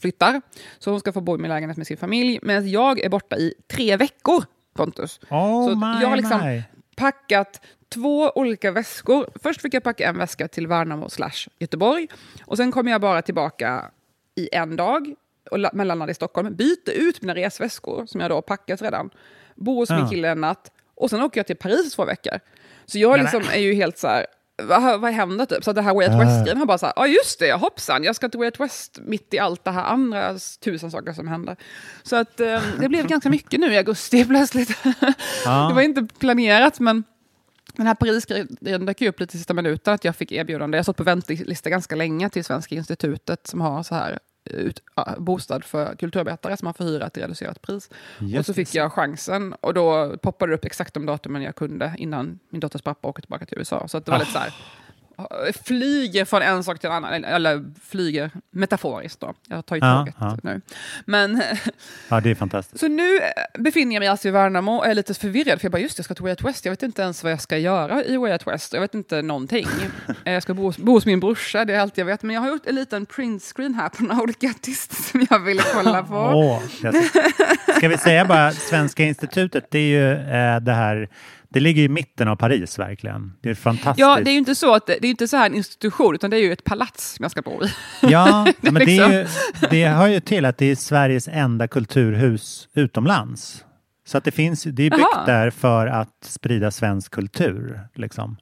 [0.01, 0.41] flyttar.
[0.79, 2.39] Så hon ska få bo i min lägenhet med sin familj.
[2.41, 4.43] Medan jag är borta i tre veckor,
[4.75, 5.19] Pontus.
[5.29, 6.63] Oh Så my, jag har liksom- my.
[6.95, 9.27] packat två olika väskor.
[9.43, 12.07] Först fick jag packa en väska till Värnamo slash Göteborg.
[12.45, 13.91] Och sen kommer jag bara tillbaka
[14.35, 15.13] i en dag
[15.51, 16.55] och la- mellanlandade i Stockholm.
[16.55, 19.09] Byter ut mina resväskor som jag då har packat redan.
[19.55, 20.09] Bor hos min Ja.
[20.09, 20.71] kille en natt.
[20.95, 22.39] Och sen åker jag till Paris två veckor.
[22.85, 24.25] Så jag liksom är ju helt så här...
[24.63, 25.63] Vad, vad händer typ?
[25.63, 26.19] Så det här Way Out Ah.
[26.19, 28.99] West-grejen har bara så här, ja just det, hoppsan, jag ska till Way Out West
[29.05, 31.55] mitt i allt det här andra tusen saker som händer.
[32.03, 34.77] Så att eh, det blev ganska mycket nu i augusti plötsligt.
[35.45, 35.67] Ja.
[35.69, 37.03] Det var inte planerat, men
[37.77, 40.75] den här Parisgrejen dök upp lite i sista minuten, att jag fick erbjudande.
[40.75, 44.83] Jag har stått på väntelista ganska länge till Svenska institutet som har så här ut,
[44.95, 47.89] ja, bostad för kulturarbetare som man får hyra till reducerat pris.
[48.19, 51.55] Just och så fick jag chansen och då poppade det upp exakt de datumen jag
[51.55, 53.87] kunde innan min dotters pappa åker tillbaka till USA.
[53.87, 54.53] Så det var lite så här,
[55.65, 59.33] flyger från en sak till en annan, eller, eller flyger metaforiskt då.
[59.47, 60.37] Jag tar ju Ja, tåget ja.
[60.43, 60.61] nu.
[61.05, 61.41] Men
[62.09, 62.79] Ja, det är fantastiskt.
[62.79, 63.23] så nu eh,
[63.61, 66.05] befinner jag mig alltså i Värnamo och är lite förvirrad, för jag bara just jag
[66.05, 68.31] ska till Way Out West, jag vet inte ens vad jag ska göra i Way
[68.31, 69.67] Out West, jag vet inte någonting.
[70.25, 72.33] Eh, jag ska bo, hos- bo hos min brorsa, det är allt jag vet, men
[72.35, 76.03] jag har gjort en liten printscreen här på några olika artister som jag ville kolla
[76.03, 76.61] på.
[76.81, 77.77] Ser.
[77.77, 81.09] Ska vi säga bara, Svenska institutet, det är ju eh, det här,
[81.49, 83.33] det ligger i mitten av Paris verkligen.
[83.41, 83.99] Det är fantastiskt.
[83.99, 86.15] Ja, det är ju inte så att det, det är inte så här en institution,
[86.15, 87.67] utan det är ju ett palats jag ska bo i.
[88.01, 89.27] Ja, men det, liksom- är ju,
[89.69, 93.63] det hör ju till att det är Sveriges enda kulturhus utomlands.
[94.07, 95.25] Så att det finns, det är byggt Jaha.
[95.25, 97.81] där för att sprida svensk kultur.
[97.95, 98.37] Liksom.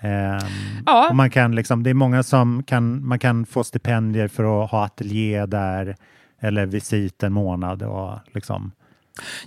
[0.00, 0.38] Ehm,
[0.86, 1.08] Ja.
[1.10, 4.70] och man kan liksom, det är många som kan, man kan få stipendier för att
[4.70, 5.96] ha ateljé där
[6.40, 8.72] eller visit en månad och liksom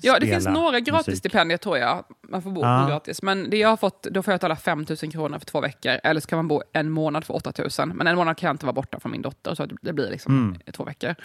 [0.01, 2.05] Ja, det finns några gratisstipendier tror jag.
[2.29, 2.85] Man får bo Ja.
[2.89, 3.21] gratis.
[3.21, 5.99] Men det jag har fått, då får jag betala 5 000 kronor för två veckor.
[6.03, 7.87] Eller så kan man bo en månad för 8 000.
[7.95, 9.55] Men en månad kan jag inte vara borta från min dotter.
[9.55, 10.59] Så det blir liksom Mm.
[10.73, 11.15] två veckor.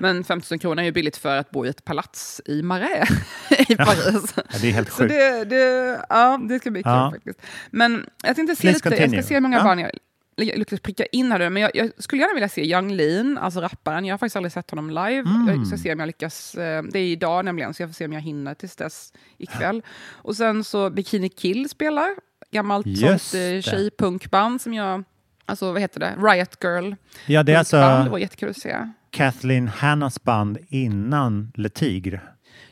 [0.00, 3.08] Men 5 000 kronor är ju billigt för att bo i ett palats i Marais
[3.68, 4.34] i Paris.
[4.36, 5.14] Ja, det är helt sjukt.
[5.14, 7.10] det, det, ja, det ska bli kul Ja.
[7.14, 7.38] faktiskt.
[7.70, 9.62] Men jag tänkte se Please lite, jag ska se hur många Ja.
[9.64, 9.90] barn jag
[10.36, 13.60] lyckas pricka in här nu, men jag, jag skulle gärna vilja se Young Lean, alltså
[13.60, 14.04] rapparen.
[14.04, 15.18] Jag har faktiskt aldrig sett honom live.
[15.18, 15.48] Mm.
[15.48, 16.54] Jag ska se om jag lyckas.
[16.54, 19.82] eh, Det är idag nämligen, så jag får se om jag hinner tills dess ikväll.
[20.12, 22.08] Och sen så Bikini Kill spelar,
[22.50, 25.04] gammalt Just sånt eh, tjejpunkband som jag,
[25.46, 26.92] alltså vad heter det, Riot Girl.
[27.26, 27.82] Ja, det är punkband.
[27.82, 28.76] det alltså var jättekul att se.
[29.10, 32.20] Kathleen Hannas band innan Le Tigre.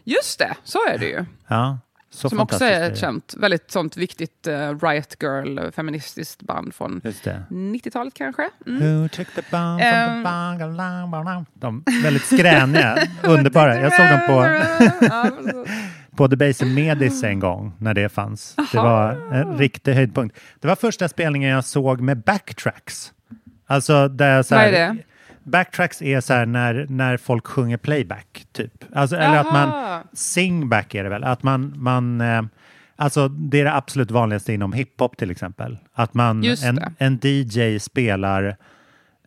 [0.05, 1.25] Just det, så är det ju.
[1.49, 1.79] Ja,
[2.15, 3.01] så som också är ett det.
[3.01, 7.43] känt, väldigt sånt viktigt eh, Riot Girl, feministiskt band från Just det.
[7.51, 8.49] 90-talet kanske.
[8.67, 9.03] Mm.
[9.51, 10.23] Bang,
[11.55, 13.81] De väldigt skräniga, underbara.
[13.81, 14.43] Jag såg dem på,
[15.51, 15.67] så-
[16.17, 18.57] på The Base Medis en gång när det fanns.
[18.73, 18.89] Det Aha.
[18.89, 20.39] var en riktig höjdpunkt.
[20.61, 23.13] Det var första spelningen jag såg med backtracks.
[23.67, 25.03] Alltså där så Vad här, är det?
[25.45, 28.85] Backtracks är så här när, när folk sjunger playback, typ.
[28.93, 31.25] Alltså, eller att man singback är det väl?
[31.25, 32.43] Att man, man eh,
[32.97, 35.79] alltså det är det absolut vanligaste inom hiphop till exempel.
[35.93, 38.57] Att man, en, en DJ spelar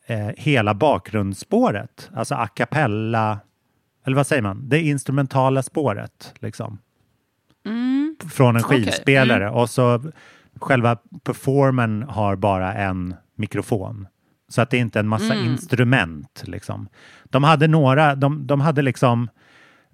[0.05, 3.39] eh, hela bakgrundsspåret, alltså a cappella,
[4.05, 4.69] eller vad säger man?
[4.69, 6.79] Det instrumentala spåret liksom.
[7.65, 8.15] Mm.
[8.29, 10.11] från en skivspelare och så
[10.59, 14.07] själva performen har bara en mikrofon.
[14.47, 16.43] Så att det är inte en massa instrument.
[16.45, 16.87] Liksom.
[17.23, 19.29] De hade några, de, de hade liksom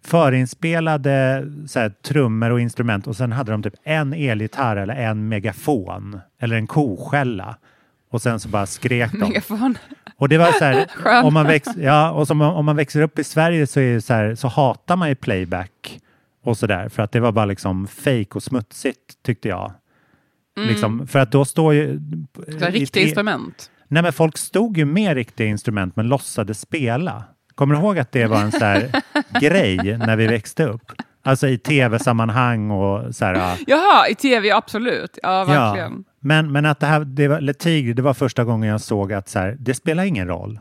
[0.03, 5.29] förinspelade så här, trummor och instrument och sen hade de typ en elgitarr eller en
[5.29, 7.57] megafon eller en koskälla.
[8.11, 9.17] Och sen så bara skrek de.
[9.17, 9.77] Megafon.
[10.17, 10.87] Och det var så här,
[11.23, 14.01] om man, väx, ja, och som, om man växer upp i Sverige så, är det
[14.01, 15.99] så, här, så hatar man ju playback
[16.43, 19.73] och så där för att det var bara liksom fake och smutsigt tyckte jag.
[20.55, 21.99] Liksom, för att då står ju...
[22.47, 23.71] Riktiga instrument.
[23.91, 27.23] Nej men folk stod ju med riktiga instrument men låtsades spela.
[27.55, 28.81] Kommer du ihåg att det var en så
[29.39, 30.91] grej när vi växte upp?
[31.23, 33.33] Alltså i tv-sammanhang och så här...
[33.33, 33.55] ja.
[33.67, 35.19] Jaha, i tv, absolut.
[35.23, 36.03] Ja, verkligen.
[36.19, 39.13] Men, men att det här, det var, Le Tigre, det var första gången jag såg
[39.13, 40.59] att så här, det spelar ingen roll.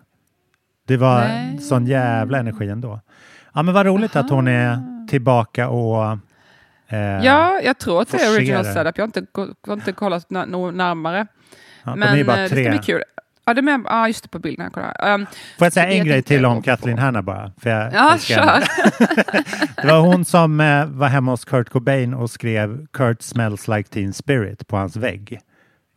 [0.87, 1.59] Det var Nej.
[1.59, 3.01] sån jävla energi ändå.
[3.55, 6.05] Ja men vad roligt att hon är tillbaka och...
[6.89, 8.99] eh, Ja, jag tror att det är original setup.
[8.99, 11.27] Jag har inte, jag har inte kollat närmare.
[11.85, 12.71] Ja, Men de är bara eh, det ska tre.
[12.71, 13.03] bli kul.
[13.45, 14.71] Ja, det är ja, just det, på bilden.
[14.71, 15.15] Kolla.
[15.15, 15.27] Um,
[15.59, 16.99] Får jag säga en grej till om Kathleen.
[16.99, 17.53] Hanna bara?
[17.59, 18.63] För jag Ja, kör.
[19.83, 23.89] Det var hon som eh, var hemma hos Kurt Cobain och skrev Kurt smells like
[23.91, 25.41] teen spirit på hans vägg.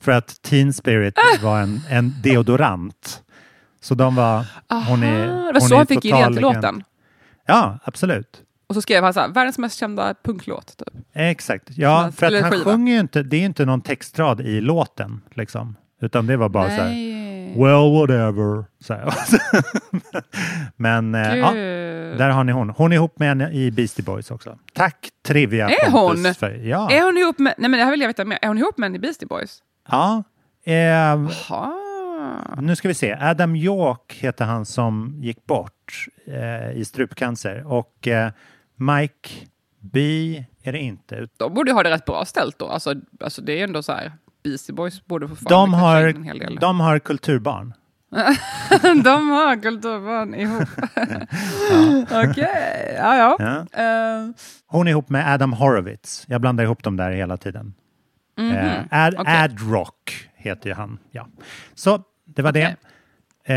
[0.01, 1.41] För att teen spirit Ah!
[1.43, 3.21] var en, en deodorant.
[3.81, 4.45] Så de var...
[4.87, 6.83] Hon är, Aha, det var hon så han fick idén till låten.
[7.45, 8.41] Ja, absolut.
[8.67, 10.77] Och så skrev han så här, världens mest kända punklåt.
[10.77, 10.87] Typ.
[11.13, 11.69] Exakt.
[11.69, 12.63] Ja, för att han skiva.
[12.63, 15.21] sjunger ju inte, det är ju inte någon textrad i låten.
[15.33, 15.75] Liksom.
[16.01, 17.53] Utan det var bara så här, Nej.
[17.57, 18.65] well whatever.
[18.79, 18.95] Så.
[20.75, 21.51] Men eh, ja,
[22.17, 22.69] där har ni hon.
[22.69, 24.57] Hon är ihop med henne i Beastie Boys också.
[24.73, 26.33] Tack Trivia Är Pontus hon?
[26.33, 26.91] För, ja.
[26.91, 28.39] Är hon ihop med, nej men det här vill jag veta mer.
[28.41, 29.63] Är hon ihop med en i Beastie Boys?
[29.89, 30.23] ja.
[30.65, 31.19] Eh,
[32.61, 33.17] nu ska vi se.
[33.21, 37.67] Adam York heter han som gick bort eh, i strupcancer.
[37.67, 38.31] Och eh,
[38.85, 39.29] Mike
[39.79, 39.99] B
[40.63, 41.27] är det inte.
[41.37, 42.67] De borde ha det rätt bra ställt då.
[42.67, 44.11] Alltså, alltså det är ändå så här,
[44.43, 46.55] Beastie Boys borde få De har, en hel del.
[46.55, 47.73] de har kulturbarn.
[49.03, 50.69] de har kulturbarn ihop.
[52.29, 53.35] Okej, ja ja.
[53.39, 53.81] Ja.
[53.83, 54.29] Eh,
[54.67, 56.25] Hon är ihop med Adam Horowitz.
[56.27, 57.73] Jag blandar ihop dem där hela tiden.
[58.39, 59.21] Eh, Ad, Mhm.
[59.21, 59.33] Okej.
[59.43, 60.99] Ad Rock heter ju han.
[61.11, 61.27] Ja.
[61.73, 62.61] Så det var Okej.
[62.61, 62.75] det.
[63.45, 63.55] Eh,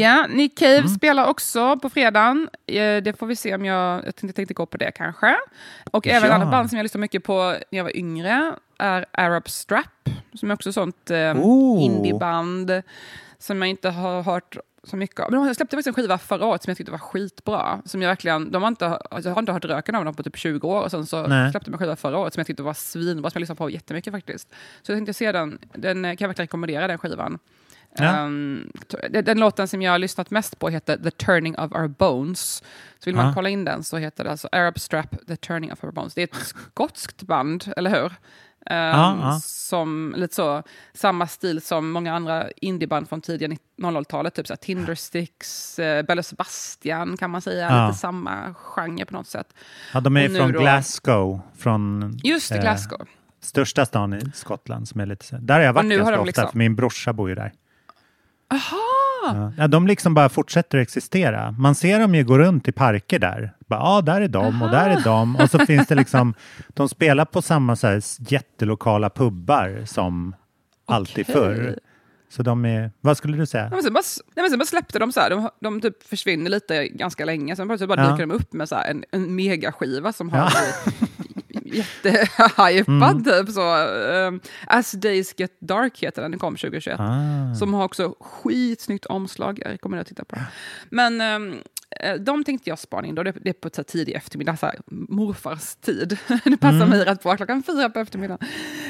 [0.00, 0.88] Ja, Nick Cave Mm.
[0.88, 2.48] spelar också på fredagen.
[2.66, 5.36] Eh, Det får vi se om jag, jag tänkte, tänkte gå på det kanske.
[5.90, 6.34] Och även Ja.
[6.34, 10.50] andra band som jag lyssnade mycket på när jag var yngre är Arab Strap, som
[10.50, 11.84] är också sånt eh, Oh.
[11.84, 12.82] indieband
[13.38, 15.30] som jag inte har hört så mycket av.
[15.30, 17.78] Men de släppte faktiskt en skiva förra året som jag tyckte var skitbra.
[17.84, 20.22] Som jag, verkligen, de har inte, alltså jag har inte hört röken av dem på
[20.22, 21.50] typ 20 år och sen så Nej.
[21.50, 23.70] släppte de en skiva förra året som jag tyckte var svinbra, som jag lyssnade på
[23.70, 24.48] jättemycket faktiskt.
[24.82, 27.38] Så jag tänkte se den, den kan jag verkligen rekommendera den skivan.
[27.98, 28.28] Ja.
[29.12, 32.62] T- den, låten som jag har lyssnat mest på heter The Turning of Our Bones.
[32.98, 33.32] Så vill man Ja.
[33.34, 36.14] kolla in den så heter det alltså Arab Strap The Turning of Our Bones.
[36.14, 38.12] Det är ett skotskt band, eller hur?
[38.70, 39.40] Ehm, Ja.
[39.42, 40.62] Som lite så,
[40.94, 47.16] samma stil som många andra indieband från tidiga 00-talet, typ så Tindersticks, uh, Belle Sebastian
[47.16, 49.46] kan man säga, lite samma genre på något sätt.
[49.94, 53.06] ja, de är från då- Glasgow, från Just det, eh, Glasgow.
[53.40, 54.88] största stan i Skottland.
[54.88, 57.28] Som är lite, så- där har jag varit ganska ofta, liksom- för min brorsa bor
[57.28, 57.52] ju där.
[58.50, 58.76] Aha!
[59.34, 59.52] Ja.
[59.58, 61.50] Ja, de liksom bara fortsätter existera.
[61.58, 63.52] Man ser dem ju gå runt i parker där.
[63.68, 65.36] Ja, ah, där är de och där är de.
[65.36, 66.34] Och så finns det liksom,
[66.68, 70.34] de spelar på samma så här jättelokala pubbar som
[70.86, 71.34] alltid Okej.
[71.34, 71.78] förr.
[72.28, 73.62] Så de är, vad skulle du säga?
[73.64, 74.02] Nej, men sen, bara,
[74.36, 77.56] nej, men sen bara släppte de så här, de, de typ försvinner lite ganska länge,
[77.56, 78.10] sen plötsligt bara Ja.
[78.10, 80.50] dyker de upp med så här en, en megaskiva som har Ja.
[81.64, 82.86] jättehypad.
[82.88, 83.24] Mm.
[83.24, 83.86] Typ, så,
[84.28, 87.00] um, As Days Get Dark heter den, den kom 2021.
[87.00, 87.54] Ah.
[87.54, 90.44] Som har också skitsnyggt omslag, jag rekommenderar att titta på den.
[90.90, 91.58] Men ehm,
[92.00, 94.66] eh, de tänkte jag spana in då, det, det är på så tidig eftermiddag, så
[94.66, 96.18] här, morfars tid.
[96.44, 96.88] det passar Mm.
[96.88, 98.48] mig rätt bra, klockan fyra på eftermiddagen.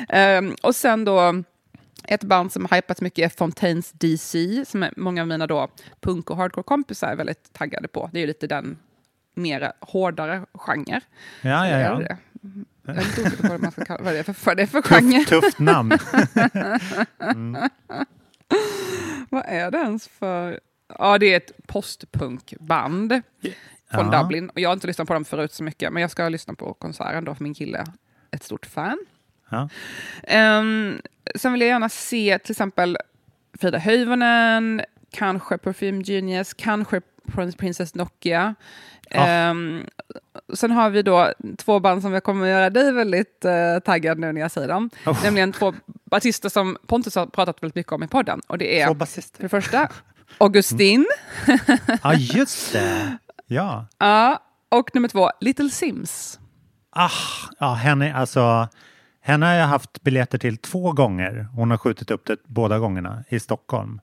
[0.08, 1.42] Ehm, och sen då
[2.08, 5.68] ett band som har hypats mycket är Fontaines DC, som är många av mina då
[6.00, 8.10] punk och hardcore-kompisar är väldigt taggade på.
[8.12, 8.78] Det är ju lite den
[9.34, 11.00] mer hårdare genre.
[11.42, 12.16] Ja, ja, ja.
[12.86, 14.62] Jag är inte osäker på vad, man ska kalla, vad det är för, vad det
[14.62, 15.24] är för genre.
[15.24, 15.92] Tufft, namn.
[19.30, 20.60] Vad är det ens för...
[20.98, 23.12] Ja, det är ett postpunkband
[23.90, 24.22] från Ja.
[24.22, 24.48] Dublin.
[24.50, 26.74] Och jag har inte lyssnat på dem förut så mycket, men jag ska lyssna på
[26.74, 28.98] konserten då, för min kille är ett stort fan.
[29.50, 29.68] Ja.
[30.58, 31.00] Um,
[31.34, 32.98] sen vill jag gärna se till exempel
[33.60, 38.54] Frida Höjvonen, kanske Perfume Genius, kanske Prin- Princess Nokia.
[39.10, 39.26] Ja.
[39.28, 39.86] Ehm,
[40.54, 44.18] sen har vi då två band som jag kommer att göra dig väldigt uh, taggad
[44.18, 44.90] nu när jag säger dem.
[45.06, 45.22] Oh.
[45.22, 45.74] Nämligen två
[46.10, 48.40] artister som Pontus har pratat väldigt mycket om i podden.
[48.46, 49.42] Och det är Två för basister.
[49.42, 49.88] det första
[50.38, 51.06] Augustin,
[52.02, 53.18] Ja, just det.
[53.46, 53.86] Ja.
[53.98, 56.40] ja, och nummer två Little Sims.
[56.90, 57.10] Ah,
[57.58, 58.68] ja, henne, alltså,
[59.20, 61.48] henne har jag haft biljetter till två gånger.
[61.54, 64.00] Hon har skjutit upp det båda gångerna i Stockholm.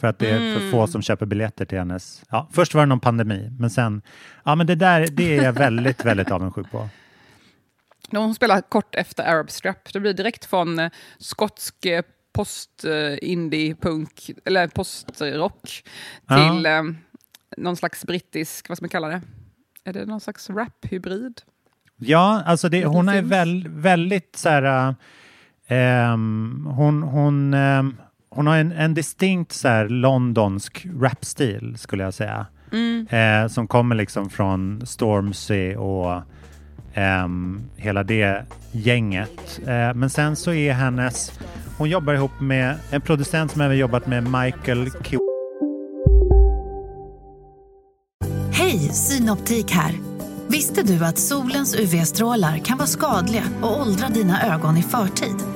[0.00, 2.22] För att det är för få som köper biljetter till hennes...
[2.30, 4.02] Ja, först var det någon pandemi, men sen...
[4.44, 6.88] Ja, men det där det är jag väldigt, väldigt avundsjuk på.
[8.10, 9.92] Hon spelar kort efter Arab Strap.
[9.92, 15.82] Det blir direkt från eh, skotsk eh, post-indie-punk, eller postrock,
[16.28, 16.36] Ja.
[16.54, 16.82] till eh,
[17.56, 19.20] någon slags brittisk, vad ska man kalla det?
[19.84, 21.40] Är det någon slags rap-hybrid?
[21.96, 24.94] Ja, alltså det, hon är väl, väldigt så här...
[25.66, 27.96] ehm, hon, hon, ehm,
[28.36, 32.46] hon har en, en distinkt så här londonsk rapstil skulle jag säga.
[33.10, 36.22] Eh, som kommer liksom från Stormzy och
[36.94, 39.60] ehm, hela det gänget.
[39.66, 41.40] Eh, men sen så är hennes...
[41.78, 45.18] Hon jobbar ihop med en producent som även jobbat med Michael Q.
[48.52, 49.92] Hej, Synoptik här.
[50.48, 55.55] Visste du att solens UV-strålar kan vara skadliga och åldra dina ögon i förtid?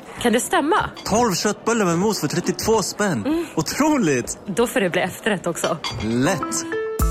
[0.21, 0.89] Kan det stämma?
[1.05, 3.45] 12 köttbullar med mos för 32 spänn.
[3.55, 4.39] Otroligt!
[4.45, 5.77] Då får det bli efterrätt också.
[6.03, 6.65] Lätt!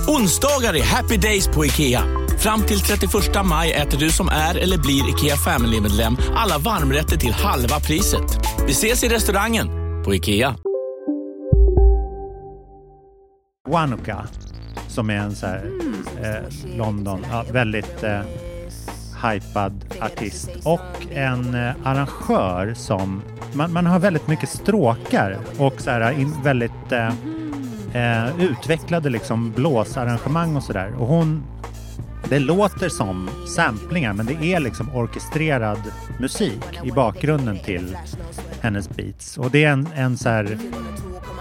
[0.09, 2.03] Onsdagar är happy days på IKEA.
[2.39, 3.13] Fram till 31
[3.45, 8.39] maj äter du som är eller blir IKEA Family-medlem alla varmrätter till halva priset.
[8.67, 9.69] Vi ses i restaurangen
[10.05, 10.55] på IKEA.
[13.69, 14.27] Wanuka
[14.89, 15.71] som är en så här
[16.23, 18.21] eh, London, ja, väldigt eh,
[19.23, 25.91] hypad artist och en eh, arrangör som man, man har väldigt mycket stråkar och så
[25.91, 27.13] här in, väldigt eh,
[27.95, 30.95] eh, utvecklade liksom blåsarrangemang och sådär.
[30.99, 31.45] Och hon,
[32.29, 35.83] det låter som samplingar men det är liksom orkestrerad
[36.21, 37.97] musik i bakgrunden till
[38.61, 39.39] hennes beats.
[39.39, 40.59] Och det är en, en så här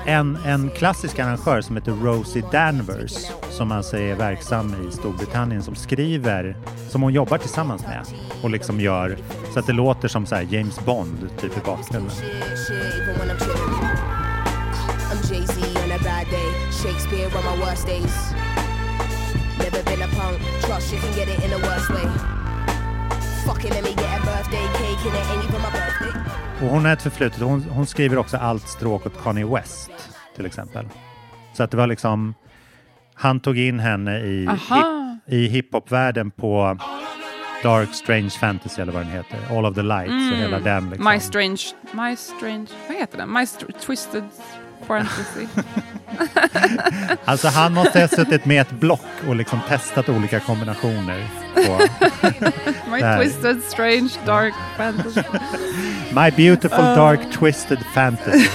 [0.09, 3.13] en, en klassisk arrangör som heter Rosie Danvers
[3.49, 6.57] som alltså är verksam i Storbritannien som skriver,
[6.89, 8.05] som hon jobbar tillsammans med
[8.43, 9.17] och liksom gör
[9.53, 12.11] så att det låter som så här James Bond typ i bakgrunden.
[26.01, 26.28] I'm
[26.61, 29.91] och hon har ett förflutet, hon, hon skriver också allt stråk åt Kanye West
[30.35, 30.85] till exempel.
[31.53, 32.33] Så att det var liksom,
[33.13, 34.75] han tog in henne i, Aha.
[34.75, 36.77] hip, i hiphopvärlden på
[37.63, 40.89] Dark Strange Fantasy eller vad den heter, All of the Lights och hela den.
[40.89, 41.13] Liksom.
[41.13, 41.61] My Strange...
[41.91, 42.67] My Strange...
[42.87, 43.33] Vad heter den?
[43.33, 43.45] My
[43.85, 44.23] Twisted
[44.87, 45.45] Fantasy.
[47.25, 51.27] Alltså han måste ha suttit med ett block och liksom testat olika kombinationer.
[51.55, 51.61] På
[52.91, 53.17] My Där.
[53.23, 55.21] Twisted Strange Dark Fantasy.
[56.11, 56.95] My beautiful Uh.
[56.95, 58.47] dark twisted fantasy.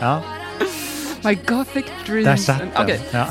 [0.00, 0.22] Ja,
[1.24, 2.24] My Gothic Dreams.
[2.26, 2.70] där satt den.
[2.76, 3.00] Okej.
[3.10, 3.26] Ja.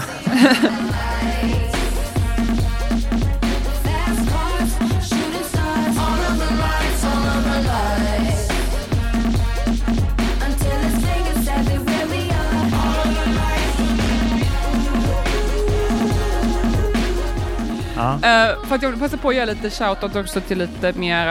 [18.23, 21.27] Eh, för att jag vill passa på att göra lite shoutout också till lite mer,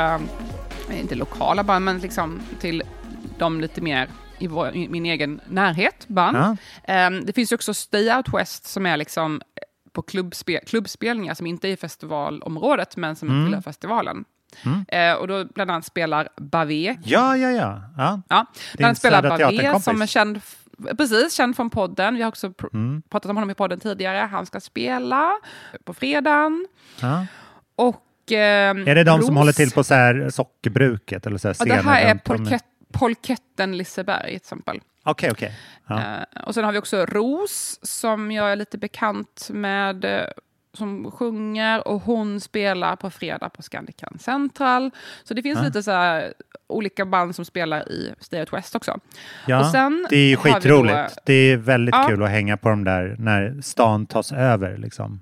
[0.90, 2.83] eh, inte lokala band, men liksom till
[3.38, 6.37] de lite mer i, vår, i min egen närhet band.
[6.37, 6.57] Ja.
[6.94, 9.42] Eh, det finns ju också Stay Out West som är liksom
[9.92, 13.44] på klubbspe, klubbspelningar som inte är i festivalområdet men som Mm.
[13.46, 14.24] tillhör festivalen.
[14.64, 14.85] Mm.
[14.88, 16.96] Eh, och då bland annat spelar Bavé.
[17.05, 17.83] ja, ja, ja.
[17.96, 18.20] ja.
[18.29, 20.40] Ja, bland annat spelar Bavé som är känd,
[20.97, 22.14] precis, känd från podden.
[22.14, 23.03] Vi har också pr- Mm.
[23.11, 24.16] pratat om honom i podden tidigare.
[24.19, 25.33] Han ska spela
[25.85, 26.66] på fredagen.
[27.01, 27.27] Ja.
[27.77, 31.49] Och, ehm, Är det de Ros- som håller till på så här sockerbruket eller så
[31.49, 34.81] här det här är Polkett, Polketten Liseberg till exempel.
[35.05, 35.53] Okej, okej.
[35.87, 35.99] Ja.
[36.35, 40.05] Eh, och sen har vi också Ros som jag är lite bekant med.
[40.05, 40.20] eh,
[40.72, 44.91] som sjunger och hon spelar på fredag på Scandic Grand Central.
[45.24, 45.64] Så det finns Ja.
[45.64, 46.35] lite så här
[46.71, 48.99] olika band som spelar i Stay Out West också.
[49.47, 49.71] Ja,
[50.11, 50.95] det är ju skitroligt.
[51.16, 52.07] då- Det är väldigt Ja.
[52.09, 54.77] kul att hänga på de där när stan tas över.
[54.77, 55.21] Liksom.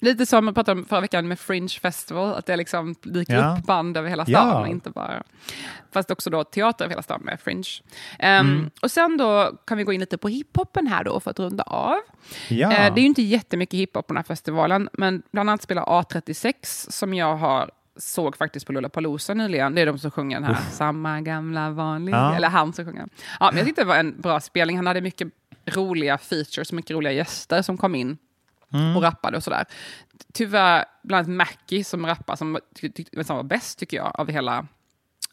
[0.00, 3.56] Lite som vi pratade om förra veckan med Fringe Festival, att det liksom dyker Ja.
[3.58, 4.38] upp band över hela Ja.
[4.40, 4.62] stan.
[4.62, 5.22] och Inte bara,
[5.92, 7.68] fast också då teater över hela stan med Fringe.
[8.18, 8.70] Ehm, Mm.
[8.82, 11.62] Och sen då kan vi gå in lite på hiphopen här då för att runda
[11.64, 11.96] av.
[12.48, 12.72] Ja.
[12.72, 15.82] Eh, det är ju inte jättemycket hiphop på den här festivalen, men bland annat spelar
[15.84, 19.74] A36 som jag har såg faktiskt på Lollapalooza nyligen.
[19.74, 22.34] Det är de som sjunger den här Samma gamla vanliga, Ja.
[22.34, 23.08] eller han som sjunger.
[23.40, 24.76] Ja, men jag tyckte det var en bra spelning.
[24.76, 25.28] Han hade mycket
[25.66, 28.18] roliga features, mycket roliga gäster som kom in
[28.72, 28.96] Mm.
[28.96, 29.64] och rappade och sådär.
[30.32, 34.30] Tyvärr, bland annat Mackie som rappar, som, ty- ty- som var bäst tycker jag av
[34.30, 34.66] hela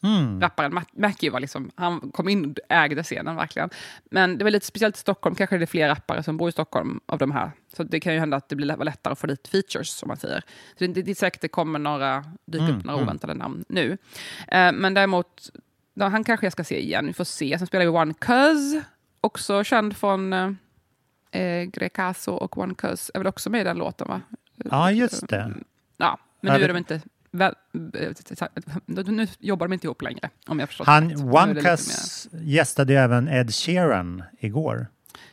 [0.06, 0.40] Mm.
[0.40, 0.72] rapparen.
[0.78, 3.70] Ma- Mackie var liksom, han kom in och ägde scenen verkligen.
[4.10, 6.52] Men det var lite speciellt i Stockholm, kanske det är fler rappare som bor i
[6.52, 7.50] Stockholm av de här.
[7.76, 10.16] Så det kan ju hända att det blir lättare att få dit features, som man
[10.16, 10.40] säger.
[10.78, 13.08] Så det, det är säkert det kommer några, dyka Mm, upp några mm.
[13.08, 13.98] oväntade namn nu.
[14.48, 15.50] Eh, men däremot,
[15.94, 17.58] då, han kanske jag ska se igen, vi får se.
[17.58, 18.82] Sen spelar vi One Cuz,
[19.20, 20.50] också känd från eh,
[21.42, 24.20] eh, Grecaso och One Cuz, är väl också med i den låten va?
[24.70, 25.54] ja, just det.
[25.96, 27.00] Ja, men nu är det- de inte...
[27.36, 27.54] Väl,
[29.06, 31.18] nu jobbar de inte ihop längre, om jag förstått Han, rätt.
[31.18, 34.86] Nu är det One lite Cuss gästade ju även Ed Sheeran igår.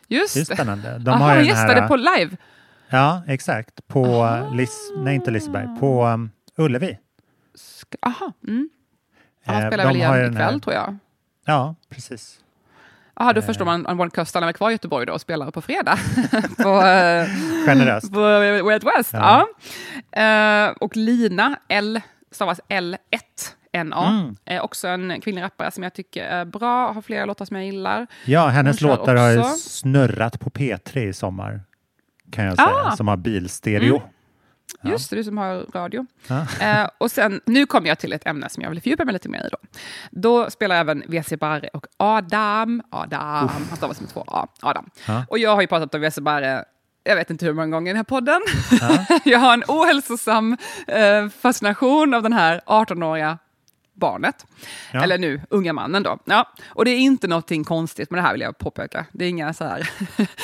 [0.08, 0.98] Just Det spännande.
[1.00, 2.38] De Aha, har han gästade här, på live.
[2.90, 3.88] Ja, exakt.
[3.88, 6.98] På Lis, nej, inte Liseberg, på um, Ullevi.
[7.56, 8.70] Sk- Aha, mm.
[9.46, 10.98] Han Eh, spelar de väl igen ikväll, tror jag.
[11.46, 12.40] Ja, precis.
[13.20, 15.62] Jaha, då förstår man att One Coast stannar kvar i Göteborg då och spelar på
[15.62, 15.98] fredag.
[16.58, 17.28] på, eh,
[17.66, 18.14] Generöst.
[18.14, 19.14] på Way Out West.
[19.14, 19.48] Ja.
[20.12, 22.02] Eh, och Lina, L,
[22.32, 22.98] stavas L1.
[23.86, 24.08] NA.
[24.10, 24.36] Mm.
[24.46, 27.66] Eh, också en kvinnlig rappare som jag tycker är bra, har flera låtar som jag
[27.66, 28.08] gillar.
[28.26, 31.62] Ja, hennes låtar har också- snurrat på P3 i sommar.
[32.32, 32.96] Kan jag säga, Ah.
[32.96, 33.96] som har bilstereo.
[33.96, 34.08] Mm.
[34.92, 36.06] Just det, du som har radio.
[36.28, 36.46] Ja.
[36.60, 39.30] Eh, och sen, nu kommer jag till ett ämne som jag vill fördjupa mig lite
[39.30, 39.50] mer i.
[39.52, 39.58] Då,
[40.12, 42.82] då spelar även WC Barre och Adam.
[42.90, 44.48] Adam, han stavas med två A.
[44.62, 44.90] Adam.
[45.08, 45.26] Ja.
[45.30, 46.66] Och jag har ju pratat om WC Barre
[47.06, 48.42] jag vet inte hur många gånger i den här podden.
[49.24, 50.58] jag har en ohälsosam
[50.88, 53.38] eh, fascination av den här 18-åriga
[53.96, 54.46] barnet.
[54.92, 55.04] Ja.
[55.04, 56.20] Eller nu, unga mannen då.
[56.26, 56.54] Ja.
[56.70, 59.06] Och det är inte någonting konstigt med det här vill jag påpeka.
[59.12, 59.90] Det är inga så här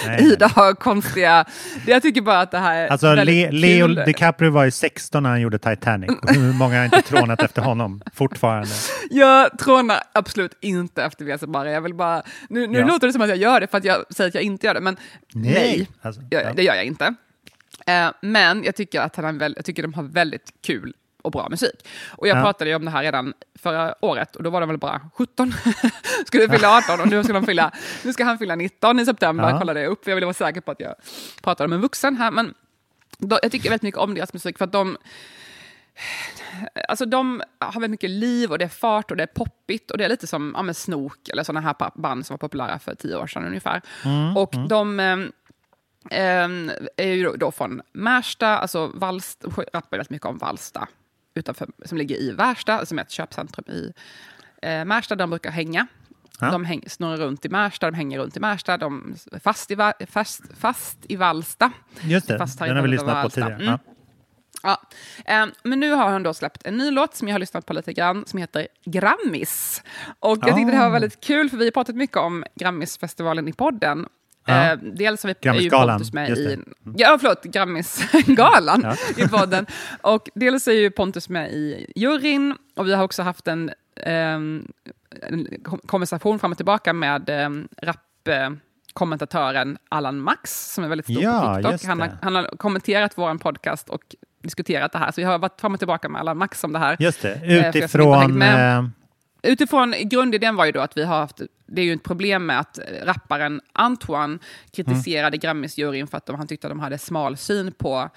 [0.06, 0.24] Nej.
[0.32, 1.46] Ida har konstiga...
[1.88, 3.96] Jag tycker bara att det här är Alltså, Le- Leo kul.
[4.06, 6.10] DiCaprio var ju 16 när han gjorde Titanic.
[6.28, 8.70] Hur många har inte trånat efter honom fortfarande?
[9.10, 11.72] Jag trånar absolut inte efter WC Barre.
[11.72, 12.24] Jag vill bara...
[12.50, 12.86] Nu, nu Ja.
[12.88, 14.74] låter det som att jag gör det för att jag säger att jag inte gör
[14.74, 14.98] det, men
[15.34, 15.88] nej, Nej.
[16.02, 16.54] Alltså, jag, ja.
[16.56, 17.14] det gör jag inte.
[17.88, 21.88] Eh, men jag tycker att han jag tycker de har väldigt kul och bra musik.
[22.10, 22.42] Och jag Ja.
[22.42, 25.54] pratade ju om det här redan förra året och då var de väl bara 17.
[26.26, 27.72] skulle fylla 18 och nu ska, de fylla,
[28.04, 29.60] nu ska han fylla 19 i september, Ja.
[29.60, 30.08] kollade jag upp.
[30.08, 30.96] Jag ville vara säker på att jag
[31.42, 32.32] pratade om en vuxen här.
[32.32, 32.54] Men
[33.18, 34.98] då, jag tycker väldigt mycket om deras musik för att de
[36.90, 39.98] Alltså de har väldigt mycket liv och det är fart och det är poppigt och
[39.98, 42.96] det är lite som ja, men Snook eller sådana här band som var populära för
[42.96, 43.82] tio år sedan ungefär.
[44.06, 45.32] Mm, och de ehm,
[46.10, 50.88] ehm, är ju då, från Märsta, alltså Valst, de rappar väldigt mycket om Valsta,
[51.40, 53.94] utanför, som ligger i Värsta, som är ett köpcentrum i
[54.62, 55.88] eh, Märsta där de brukar hänga.
[56.42, 56.52] Ja.
[56.52, 59.94] De häng, snurrar runt i Märsta, de hänger runt i Märsta, de fast i, Va-
[60.08, 61.72] fast, fast i Valsta.
[62.02, 63.54] Just det, Fast den har vi lyssnat på tidigare.
[63.64, 63.78] Mm.
[64.64, 64.82] Ja.
[65.26, 67.74] Ehm, men nu har han då släppt en ny låt som jag har lyssnat på
[67.74, 69.84] lite grann, som heter Grammis.
[70.20, 71.00] Och jag tyckte det här var Ah.
[71.00, 74.08] väldigt kul, för vi har pratat mycket om Grammisfestivalen i podden.
[74.50, 74.72] Ja.
[74.72, 76.56] Eh, dels har vi ju Pontus med i...
[76.56, 76.60] det.
[76.96, 78.96] Ja, förlåt, Grammisgalan Ja.
[79.24, 79.66] i podden.
[80.02, 83.72] Och dels är ju Pontus med i juryn, och vi har också haft en,
[84.04, 84.68] ehm,
[85.22, 85.48] en
[85.86, 87.98] konversation fram och tillbaka med um, rap...
[88.94, 91.88] kommentatören Allan Max, som är väldigt stor Ja, på TikTok.
[91.88, 94.02] Han har, han har kommenterat vår podcast och
[94.44, 95.12] diskuterat det här.
[95.12, 96.96] Så vi har varit fram och tillbaka med Allan Max om det här.
[97.00, 98.42] Just det, Eh, utifrån...
[98.42, 98.84] Eh,
[99.44, 102.60] Utifrån grundidén var ju då att vi har haft, det är ju ett problem med
[102.60, 104.40] att rapparen Antoine
[104.72, 108.10] kritiserade Grammisjuryn för att de, han tyckte att de hade smal syn på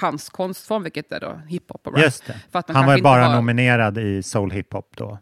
[0.00, 2.66] hans konstform, vilket är då hiphop och rap.
[2.68, 5.18] Han var ju bara har- nominerad i Soul Hiphop då.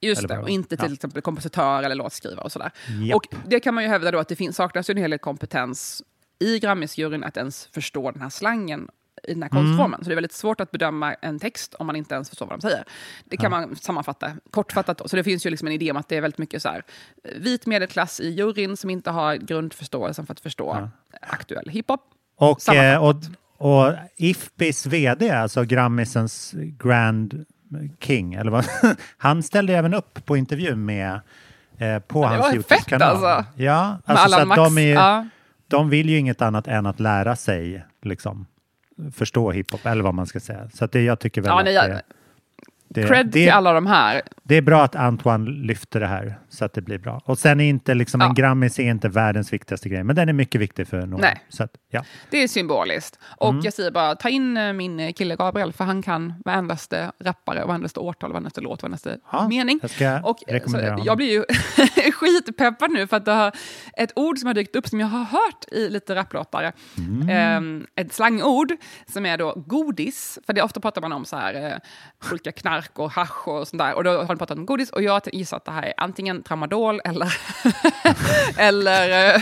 [0.00, 0.94] Just det, och inte till Ja.
[0.94, 2.70] exempel kompositör eller låtskrivare och sådär.
[3.06, 3.16] Japp.
[3.16, 5.18] Och det kan man ju hävda då att det finns, saknas ju en hel del
[5.18, 6.02] kompetens
[6.38, 8.88] i Grammisjuryn att ens förstå den här slangen
[9.28, 9.64] i den här Mm.
[9.64, 10.00] konstformen.
[10.04, 12.58] Så det är väldigt svårt att bedöma en text om man inte ens förstår vad
[12.58, 12.84] de säger.
[13.24, 14.98] Det kan man sammanfatta kortfattat.
[14.98, 15.08] Då.
[15.08, 16.82] Så det finns ju liksom en idé om att det är väldigt mycket så här,
[17.24, 20.88] eh, vit medelklass i juryn som inte har grundförståelsen för att förstå
[21.20, 22.00] aktuell hiphop.
[22.36, 23.14] Och, eh, och,
[23.58, 27.44] och Ifpis vd, alltså Grammisens Grand
[28.00, 28.64] King, eller vad,
[29.18, 31.20] han ställde även upp på intervju med
[31.78, 33.08] eh, på det hans Youtube-kanal.
[33.08, 33.44] alltså.
[33.62, 34.74] Ja, Med alltså, så Allan att Max.
[34.74, 35.26] de, är, ja.
[35.68, 38.46] de vill ju inget annat än att lära sig liksom,
[39.14, 40.68] förstå hiphop, eller vad man ska säga.
[40.74, 42.02] Så det jag tycker väl Ja, att nej, det,
[42.88, 44.22] det, Cred det, till alla de här.
[44.42, 47.20] det är bra att Antoine lyfter det här så att det blir bra.
[47.24, 50.32] Och sen är inte liksom, en Grammis är inte världens viktigaste grej, men den är
[50.32, 51.20] mycket viktig för någon.
[51.20, 51.44] Nej.
[51.48, 52.04] Så att, ja.
[52.30, 53.18] Det är symboliskt.
[53.36, 53.60] Och Mm.
[53.64, 58.00] jag säger bara, ta in eh, min kille Gabriel, för han kan varendaste rappare, varendaste
[58.00, 59.78] årtal, varendaste låt, varendaste Ja, mening.
[59.82, 61.02] jag ska och, eh, rekommendera så.
[61.06, 61.44] Jag blir ju
[62.12, 63.52] skitpeppad nu för att det har
[63.96, 66.72] ett ord som har dykt upp som jag har hört i lite rapplåtar.
[66.98, 67.28] Mm.
[67.28, 68.72] Ehm, ett slangord
[69.06, 70.38] som är då godis.
[70.46, 71.76] För det ofta pratar man om så här, eh,
[72.32, 73.94] olika knark och hasch och sånt där.
[73.94, 75.92] Och då har de pratat om godis och jag har gissat att det här är
[75.96, 77.34] antingen tramadol eller,
[78.56, 79.34] eller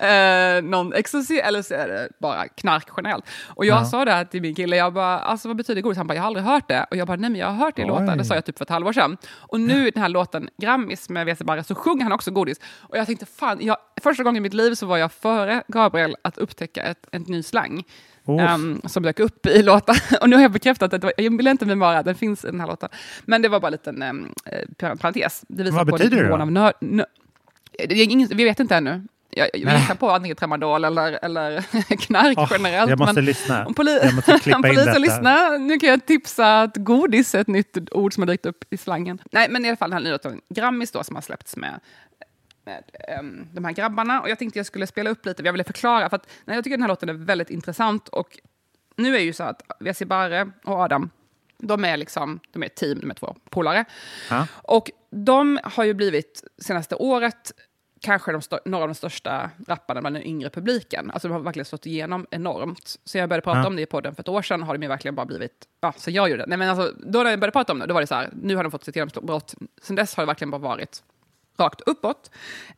[0.00, 3.24] eh, eh, någon ecstasy eller så är det bara knark generellt.
[3.48, 3.84] Och jag Ja.
[3.84, 5.98] sa det till min kille, jag bara, alltså vad betyder godis?
[5.98, 6.86] Han bara, jag har aldrig hört det.
[6.90, 8.16] Och jag bara, nej men jag har hört det i låtar.
[8.16, 9.16] Det sa jag typ för ett halvår sedan.
[9.38, 12.60] Och nu i den här låten Grammis med WC Barre så sjunger han också godis.
[12.80, 16.16] Och jag tänkte, fan, jag, första gången i mitt liv så var jag före Gabriel
[16.22, 17.82] att upptäcka ett, ett ny slang.
[18.28, 19.96] Ehm, som dök upp i låtar.
[20.20, 22.44] Och nu har jag bekräftat att det var, jag vill inte med bara, den finns
[22.44, 22.88] i den här låten.
[23.24, 24.34] Men det var bara en liten um,
[24.98, 25.44] parentes.
[25.48, 26.34] Det visar Vad på betyder det?
[26.34, 27.04] Av nö, nö,
[27.88, 29.02] det är ingen, vi vet inte ännu.
[29.34, 31.60] Jag, jag gissar på antingen tramadol eller, eller
[31.96, 32.90] knark Åh, generellt.
[32.90, 33.66] jag måste men lyssna.
[33.66, 34.98] Om, poli- Jag måste klippa om detta.
[34.98, 38.64] lyssnar, nu kan jag tipsa att godis är ett nytt ord som har dykt upp
[38.70, 39.18] i slangen.
[39.32, 41.80] Nej, men i alla fall den här nya låten Grammis då, som har släppts med
[42.64, 44.20] med ehm, de här grabbarna.
[44.20, 46.64] Och jag tänkte jag skulle spela upp lite, jag ville förklara, för att nej, jag
[46.64, 48.08] tycker den här låten är väldigt intressant.
[48.08, 48.38] Och
[48.96, 51.10] nu är ju så att Vesi Barre och Adam,
[51.58, 53.84] de är liksom, de är ett team, de är två polare.
[54.30, 54.46] Ja.
[54.54, 57.52] Och de har ju blivit, senaste året,
[58.00, 61.10] kanske de några av de största rapparna bland den yngre publiken.
[61.10, 62.96] Alltså de har verkligen slått igenom enormt.
[63.04, 63.66] Så jag började prata Ja.
[63.66, 65.92] om det i podden för ett år sedan, har de ju verkligen bara blivit, ja,
[65.96, 66.46] så jag gjorde det.
[66.48, 68.30] Nej men alltså, då när jag började prata om det, då var det så här,
[68.32, 69.54] nu har de fått sitt genombrott.
[69.82, 71.02] Sen dess har det verkligen bara varit
[71.58, 72.30] rakt uppåt.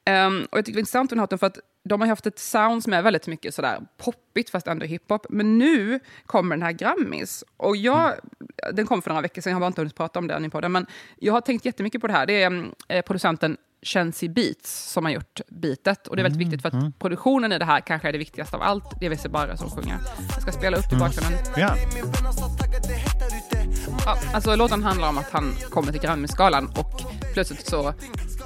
[0.04, 1.58] Ehm, och jag tycker det är intressant med låten för att
[1.88, 5.26] de har haft ett sound som är väldigt mycket sådär poppigt fast ändå hiphop.
[5.30, 7.44] Men nu kommer den här Grammis.
[7.56, 8.14] Och jag,
[8.72, 10.50] Den kom för några veckor sedan, jag har bara inte hunnit prata om den i
[10.50, 10.72] podden.
[10.72, 12.26] Men jag har tänkt jättemycket på det här.
[12.26, 16.08] Det är mm, eh, producenten Chancy Beats som har gjort beatet.
[16.08, 18.56] Och det är väldigt viktigt för att produktionen i det här kanske är det viktigaste
[18.56, 18.84] av allt.
[19.00, 19.98] Det är Barre som sjunger.
[20.32, 21.38] Jag ska spela upp i bakgrunden.
[21.56, 21.76] Ja.
[24.06, 27.00] Ja, alltså låten handlar om att han kommer till Grammisgalan och
[27.32, 27.94] plötsligt så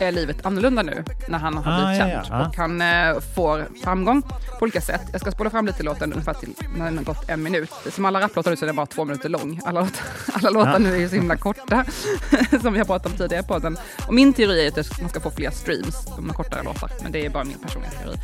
[0.01, 2.27] är livet annorlunda nu när han har Ah, blivit ja, känd.
[2.31, 2.49] ja, ja.
[2.49, 5.01] Och han eh, får framgång på olika sätt.
[5.13, 7.71] Jag ska spola fram lite låten ungefär till när den har gått en minut.
[7.91, 9.61] Som alla rapplåtar nu så är den bara två minuter lång.
[9.65, 10.79] Alla, låtar- alla låtar Ja.
[10.79, 11.85] nu är ju så himla korta,
[12.63, 13.79] som vi har pratat om tidigare på den.
[14.07, 16.91] Och min teori är att man ska få fler streams, de har kortare låtar.
[17.03, 18.17] Men det är bara min personliga teori.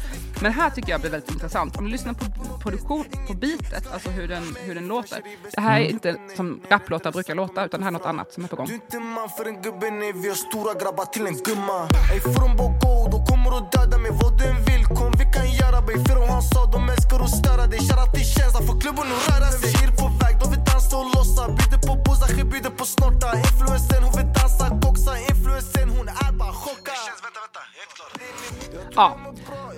[0.43, 1.77] Men här tycker jag blir väldigt intressant.
[1.77, 2.25] Om du lyssnar på
[2.63, 5.19] produktion, på beatet, alltså hur den, hur den låter.
[5.55, 8.45] Det här är inte som rapplåtar brukar låta, utan det här är något annat som
[8.45, 8.67] är på gång.
[8.67, 11.64] Du är inte man för en gubbe, nej vi har stora grabbar till en gumma
[12.13, 14.11] Ey från Bogo, då kommer du döda mig.
[14.23, 15.13] Vad du än vill Kom.
[15.19, 17.79] Vi kan göra bay, för han sa de älskar att störa dig.
[17.79, 19.61] Shoutout till känsla, får klubben att röra sig.
[19.75, 23.29] Vi är på väg, de vill dansa och lossa Bjuder på booza, bjuder på snorta
[23.39, 26.95] Influensen, hon vill dansa, koxa Influensen, hon är bara chockad.
[27.25, 29.17] Vänta, vänta, jag är inte klar Ja,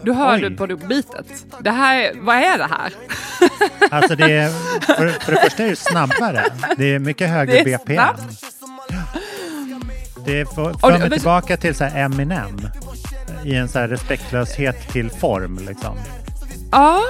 [0.03, 0.41] du hör Oj.
[0.41, 1.27] du på beatet.
[1.61, 2.93] Det här, är- vad är det här?
[3.91, 4.49] Alltså det är,
[4.81, 6.45] för, för det första är det snabbare.
[6.77, 7.97] Det är mycket högre Det är BPM.
[7.97, 8.23] snabbt.
[10.27, 12.69] Det för, mig tillbaka till så Eminem
[13.45, 15.61] i en så respektlöshet till form.
[15.69, 15.97] Liksom.
[16.71, 17.01] Ja,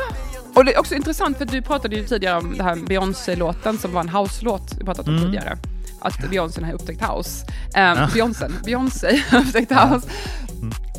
[0.54, 3.92] och det är också intressant för du pratade ju tidigare om den här Beyoncé-låten som
[3.92, 5.24] var en house-låt vi pratat om Mm.
[5.26, 5.58] tidigare.
[6.00, 7.46] Att Beyoncé har upptäckt house.
[7.46, 8.08] Um, Ja.
[8.14, 10.08] Beyoncé, Beyoncé har upptäckt house.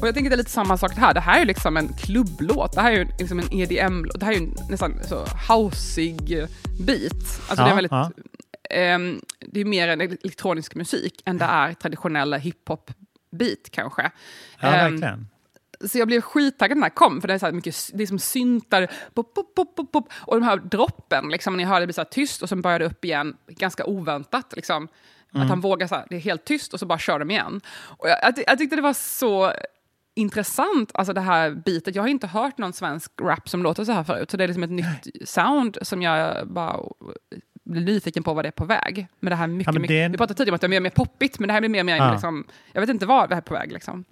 [0.02, 1.14] Och jag tänker det är lite samma sak här.
[1.14, 2.74] Det här är ju liksom en klubblåt.
[2.74, 4.20] Det här är ju liksom en EDM-låt.
[4.20, 6.46] Det här är ju nästan så houseig
[6.80, 7.14] beat.
[7.50, 7.92] Alltså det är Ja, väldigt...
[8.70, 14.12] ehm, det är mer en elektronisk musik än det är traditionella hiphop-beat kanske.
[14.60, 15.28] Ja, Ehm, verkligen.
[15.86, 18.08] så jag blev skittaggad när den kom, för det är, så här mycket, det är
[18.08, 20.10] som syntar, pop, pop, pop, pop, pop.
[20.16, 22.62] och de här droppen, liksom, när jag hörde det bli så här tyst och sen
[22.62, 24.54] började det upp igen, ganska oväntat.
[24.56, 24.88] Liksom.
[25.34, 25.44] Mm.
[25.44, 27.62] Att han vågar, så här, det är helt tyst och så bara kör de igen.
[27.78, 29.54] Och jag, jag, jag tyckte det var så
[30.16, 31.96] intressant, alltså det här bitet.
[31.96, 34.48] Jag har inte hört någon svensk rap som låter så här förut, så det är
[34.48, 36.80] liksom ett nytt sound som jag bara
[37.72, 39.08] blir nyfiken på vad det är på väg.
[39.20, 40.90] Men det här mycket, Ja, mycket, Vi pratade tidigare om att det är mer, mer
[40.90, 42.12] poppigt, men det här blir mer, mer Ja.
[42.12, 42.44] liksom,
[42.74, 43.72] jag vet inte vad det här är på väg.
[43.72, 44.04] Liksom.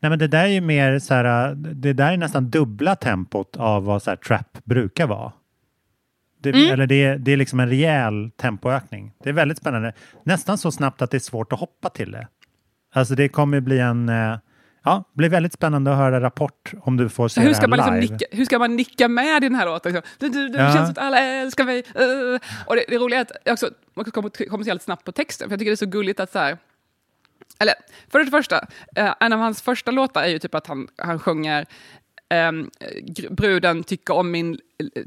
[0.00, 3.56] Nej, men det där är ju mer så här, det där är nästan dubbla tempot
[3.56, 5.32] av vad så här, trap brukar vara.
[6.40, 6.72] Det, Mm.
[6.72, 9.12] Eller det, är- det är liksom en rejäl tempoökning.
[9.22, 9.92] Det är väldigt spännande.
[10.24, 12.28] Nästan så snabbt att det är svårt att hoppa till det.
[12.94, 14.08] Alltså det kommer bli en...
[14.08, 14.36] eh,
[14.84, 17.60] Ja, det blir väldigt spännande att höra Rapport om du får se hur det ska,
[17.62, 18.12] här man liksom live.
[18.12, 19.92] nicka, hur ska man nicka med i den här låten?
[19.92, 20.64] Liksom, Du, du, du, Ja.
[20.66, 21.78] Det känns som att alla älskar mig.
[22.00, 22.38] Uh.
[22.66, 25.48] Och det, det roliga är att jag också man kommer kommer helt snabbt på texten,
[25.48, 26.58] för jag tycker det är så gulligt att så här,
[27.58, 27.74] eller
[28.12, 28.66] för det första,
[28.96, 31.66] eh, en av hans första låtar är ju typ att han, han sjunger
[33.02, 34.58] gr- bruden tycker om min,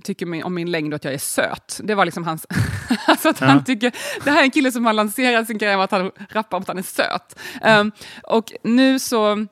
[0.03, 1.79] tycker min, om min längd och att jag är söt.
[1.83, 2.45] Det var liksom hans...
[3.07, 3.63] alltså att han Ja.
[3.63, 3.91] tycker,
[4.23, 6.61] det här är en kille som har lanserat sin grej om att han rappar om
[6.61, 7.39] att han är söt.
[7.61, 7.91] Ehm,
[8.23, 9.45] och nu så...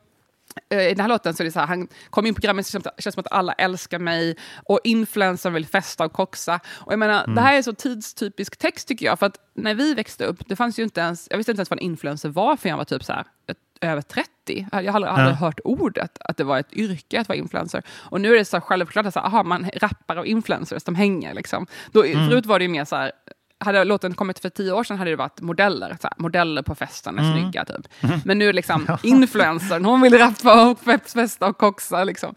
[0.70, 2.66] eh, I den här låten så är det så här, han kom in på programmet,
[2.74, 4.36] det känns, som att alla älskar mig
[4.66, 6.60] och influencern vill festa och koxa.
[6.74, 7.36] Och jag menar, Mm.
[7.36, 10.56] Det här är så tidstypisk text tycker jag, för att när vi växte upp, det
[10.56, 12.84] fanns ju inte ens, jag visste inte ens vad en influencer var för jag var
[12.86, 13.26] typ så här,
[13.82, 14.68] över 30.
[14.72, 15.32] Jag har aldrig, Ja.
[15.36, 17.84] hört ordet, att det var ett yrke att vara influencer.
[18.00, 20.96] Och nu är det så självklart att så här, aha, man rappar och influencers, de
[20.96, 21.34] hänger.
[21.34, 21.68] Liksom.
[21.92, 22.30] Då, Mm.
[22.30, 23.12] Förut var det ju mer så här,
[23.64, 25.98] hade låten kommit för tio år sedan hade det varit modeller.
[26.02, 27.38] Så här, modeller på festen är Mm.
[27.42, 27.88] snygga, typ.
[28.26, 32.04] Men nu är liksom influencern, hon vill rappa och fe- festa och koxa.
[32.04, 32.36] Liksom.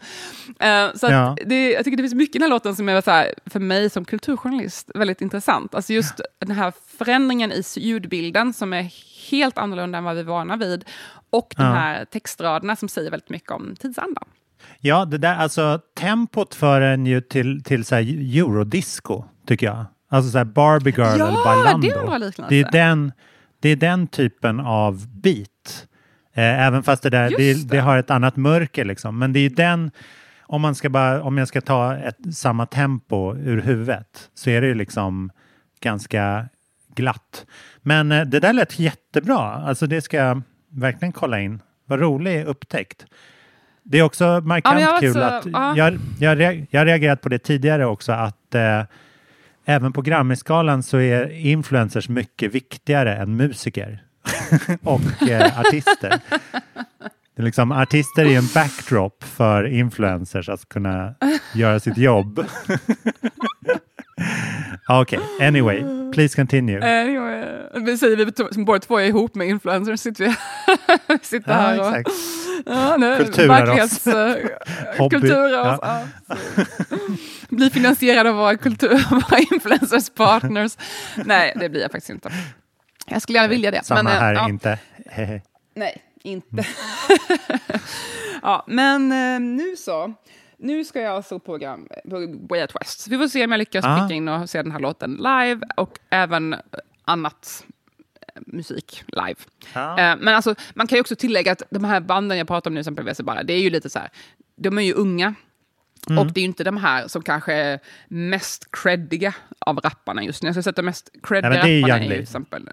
[0.59, 1.35] Eh, så Ja.
[1.45, 3.59] det, jag tycker det finns mycket i den här låten som är så här, för
[3.59, 5.75] mig som kulturjournalist väldigt intressant.
[5.75, 8.91] Alltså just den här förändringen i ljudbilden som är
[9.31, 10.85] helt annorlunda än vad vi är vana vid.
[11.29, 14.23] Och de här textraderna som säger väldigt mycket om tidsandan.
[14.79, 18.01] Ja, det där, alltså tempot för en ju till, till så här
[18.39, 19.85] eurodisco, tycker jag.
[20.09, 21.87] Alltså så här Barbie Girl Ja, eller Bailando.
[22.37, 22.45] det.
[22.49, 23.11] Det är den,
[23.59, 25.87] det är den typen av beat.
[26.33, 27.79] Eh, även fast det där, det, det.
[27.79, 29.19] har ett annat mörker liksom.
[29.19, 29.91] Men det är den,
[30.41, 34.61] om, man ska bara, om jag ska ta ett, samma tempo ur huvudet, så är
[34.61, 35.31] det ju liksom
[35.81, 36.49] ganska
[36.95, 37.45] glatt.
[37.81, 39.39] Men eh, det där lät jättebra.
[39.39, 41.61] Alltså det ska jag verkligen kolla in.
[41.85, 43.05] Vad rolig upptäckt.
[43.83, 45.73] Det är också markant Ja, kul så- att ja.
[45.77, 48.81] jag, jag, jag har reagerat på det tidigare också att eh,
[49.67, 54.03] även på Grammisgalan så är influencers mycket viktigare än musiker
[54.83, 56.19] och eh, artister.
[57.35, 61.15] Det är liksom, artister är en backdrop för influencers att kunna
[61.55, 62.39] göra sitt jobb.
[64.89, 65.83] Okej, anyway,
[66.13, 66.81] please continue.
[66.81, 67.45] Anyway,
[67.85, 70.35] vi säger vi som båda två är ihop med influencers, sitter vi
[71.21, 71.97] sitter Ja, här och...
[71.97, 72.09] exakt.
[72.65, 73.07] Ja, nu,
[73.47, 74.35] verklighets, eh,
[74.99, 75.79] oss, Ja.
[75.81, 76.35] ja.
[77.49, 80.77] Bli finansierad av våra, kultur, våra influencers partners.
[81.25, 82.31] Nej, det blir jag faktiskt inte.
[83.07, 83.85] Jag skulle gärna vilja det.
[83.85, 84.49] Samma men, eh, här, ja.
[84.49, 84.79] inte.
[85.75, 86.65] Nej, inte.
[88.41, 90.13] ja, men eh, nu så.
[90.59, 92.15] Nu ska jag alltså på program på
[92.49, 93.07] Way Out West.
[93.07, 93.99] Vi får se om jag lyckas Ah.
[93.99, 96.55] pricka in och se den här låten live och även
[97.05, 97.65] annat
[98.35, 99.35] eh, musik live.
[99.73, 99.99] Ah.
[99.99, 102.75] Eh, men alltså, man kan ju också tillägga att de här banden jag pratar om
[102.75, 104.09] nu, som exempel bara, det är ju lite så här,
[104.55, 105.35] de är ju unga.
[106.09, 106.19] Mm.
[106.19, 110.43] Och det är ju inte de här som kanske är mest creddiga av rapparna just
[110.43, 110.47] nu.
[110.47, 112.69] Jag skulle säga att de mest creddiga Nej, är rapparna är ju till exempel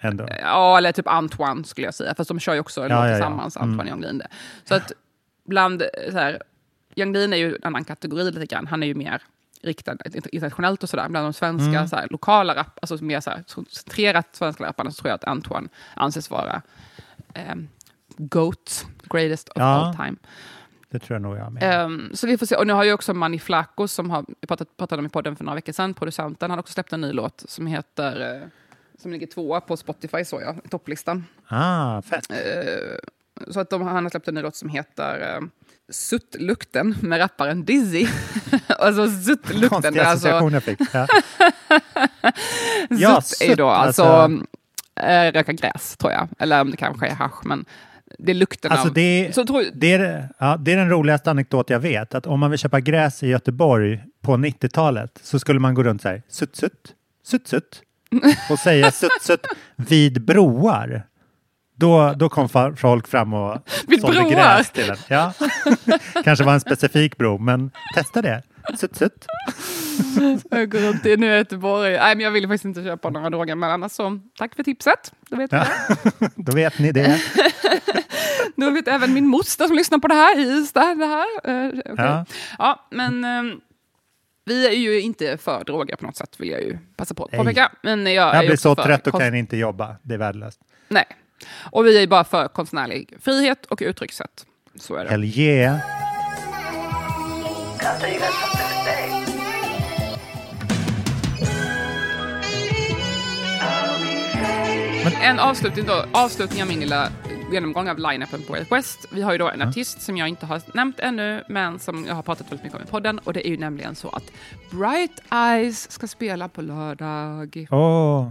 [0.00, 0.28] Ändå.
[0.42, 2.14] Ja, eller typ Antoine skulle jag säga.
[2.14, 3.16] Fast de kör ju också en Ja, låt ja, ja.
[3.16, 3.68] tillsammans, Mm.
[3.70, 4.20] Antoine och Young.
[4.64, 4.92] Så att
[5.44, 6.42] bland så här,
[6.96, 8.66] Young Lean är ju en annan kategori lite grann.
[8.66, 9.22] Han är ju mer
[9.62, 9.96] riktad
[10.32, 11.08] internationellt och sådär.
[11.08, 11.88] Bland de svenska Mm.
[11.88, 15.24] så här, lokala rapp, alltså mer så här, centrerat svenska rapparna så tror jag att
[15.24, 16.62] Antoine anses vara
[17.34, 17.68] ehm,
[18.16, 19.64] GOAT, greatest of Ja.
[19.64, 20.16] all time.
[20.90, 21.62] Det tror jag nog jag med.
[21.84, 22.56] Ehm, så vi får se.
[22.56, 25.44] Och nu har ju också Manny Flacco, som har pratat, pratade om i podden för
[25.44, 28.48] några veckor sedan, producenten, han har också släppt en ny låt som heter, eh,
[29.02, 31.24] som ligger tvåa på Spotify, så jag, i topplistan.
[31.48, 32.30] Ah, fett.
[32.30, 35.46] Eh, så att de, han har släppt en ny låt som heter uh,
[35.92, 38.06] Suttlukten med rapparen Dizzy.
[38.68, 39.68] alltså Suttlukten.
[39.68, 40.80] Konstiga Alltså, associationer jag fick.
[40.92, 41.06] Ja.
[42.88, 44.46] Sutt Ja, är ju då sutt, alltså, alltså-
[45.00, 46.28] eh, röka gräs, tror jag.
[46.38, 47.64] Eller om det kanske är hasch, men
[48.18, 48.94] det är lukten Alltså av...
[48.94, 52.14] det, så tror, det, är, ja, det är den roligaste anekdot jag vet.
[52.14, 56.02] Att om man vill köpa gräs i Göteborg på 90-talet så skulle man gå runt
[56.02, 57.82] så här, sutt, sutt, sutt, sutt
[58.50, 61.06] och säga sutt, sutt vid broar.
[61.78, 63.58] Då, då kom folk fram och
[64.00, 64.30] sålde broar?
[64.30, 64.96] gräs till en.
[65.08, 65.32] Ja.
[66.24, 68.42] Kanske var en specifik bro, men testa det.
[68.78, 69.26] Sutt, sutt.
[70.50, 71.92] jag går runt i nu Göteborg.
[71.96, 75.12] Nej, men jag vill faktiskt inte köpa några droger, men annars så, tack för tipset.
[75.30, 75.66] Då vet, Ja.
[76.36, 77.22] Då vet ni det.
[78.56, 81.26] Då vet även min moster som lyssnar på det här i Ystad det här.
[81.44, 81.94] Eh, okej.
[81.96, 82.24] Ja.
[82.58, 83.60] ja, men ehm,
[84.44, 87.30] vi är ju inte för droger på något sätt, vill jag ju passa på att
[87.30, 87.72] påpeka.
[87.82, 89.96] Men jag, är Jag blir så trött och kan inte jobba.
[90.02, 90.60] Det är värdelöst.
[90.88, 91.04] Nej.
[91.70, 94.46] Och vi är bara för konstnärlig frihet och uttryckssätt.
[94.78, 95.10] Så är det.
[95.10, 95.80] Hell yeah.
[105.22, 107.08] En avslutning, då, avslutning av min lilla
[107.52, 109.06] genomgång av line-upen på Way West.
[109.10, 112.14] Vi har ju då en artist som jag inte har nämnt ännu, men som jag
[112.14, 113.18] har pratat väldigt mycket om i podden.
[113.18, 114.24] Och det är ju nämligen så att
[114.70, 117.66] Bright Eyes ska spela på lördag.
[117.70, 118.30] Åh,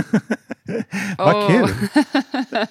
[1.18, 1.70] vad kul.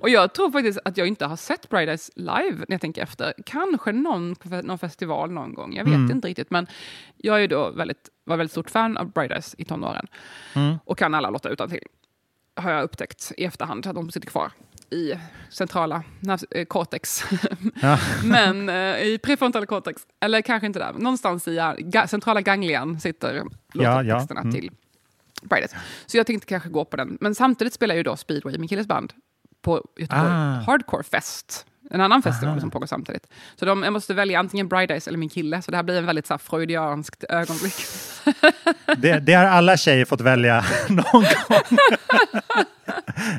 [0.00, 3.02] och jag tror faktiskt att jag inte har sett Bright Eyes live när jag tänker
[3.02, 3.32] efter.
[3.46, 6.10] Kanske någon, någon festival någon gång, jag vet Mm.
[6.10, 6.50] inte riktigt.
[6.50, 6.66] Men
[7.16, 10.06] jag är då väldigt, var väldigt stort fan av Bright Eyes i tonåren.
[10.54, 10.76] Mm.
[10.84, 11.80] Och kan alla låtar utan till
[12.56, 14.52] har jag upptäckt i efterhand att de sitter kvar.
[14.90, 15.12] i
[15.50, 16.02] centrala
[16.50, 17.24] eh, cortex.
[17.82, 17.98] Ja.
[18.24, 23.34] Men eh, i prefrontala cortex, eller kanske inte där, någonstans i ga, centrala ganglian sitter
[23.34, 24.02] Ja, ja.
[24.02, 24.52] låttexterna Mm.
[24.52, 24.70] till
[25.40, 25.74] Bright
[26.06, 27.18] Så jag tänkte kanske gå på den.
[27.20, 29.12] Men samtidigt spelar ju då Speedway, min killes band,
[29.62, 30.60] på Göteborg Ah.
[30.66, 31.66] Hardcore Fest.
[31.92, 32.60] En annan festival Aha.
[32.60, 33.26] som pågår samtidigt.
[33.56, 35.62] Så de, jag måste välja antingen Bright Eyes eller min kille.
[35.62, 37.74] Så det här blir en väldigt så här, freudianskt ögonblick.
[38.96, 41.78] Det, det har alla tjejer fått välja någon gång.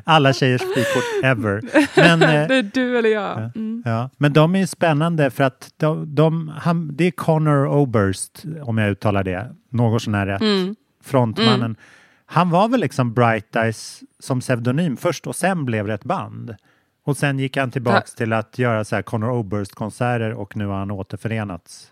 [0.04, 1.62] alla tjejers frikort ever.
[1.95, 3.38] Men, eh, det är du eller jag.
[3.56, 3.84] Mm.
[3.86, 8.43] Ja, men de är ju spännande för att de, de, han, det är Connor Oberst,
[8.64, 10.76] om jag uttalar det något sånär rätt, Mm.
[11.04, 11.62] Frontmannen.
[11.62, 11.76] Mm.
[12.26, 16.56] Han var väl liksom Bright Eyes som pseudonym först och sen blev det ett band.
[17.04, 20.80] Och sen gick han tillbaks till att göra så här Connor Oberst-konserter och nu har
[20.80, 21.91] han återförenats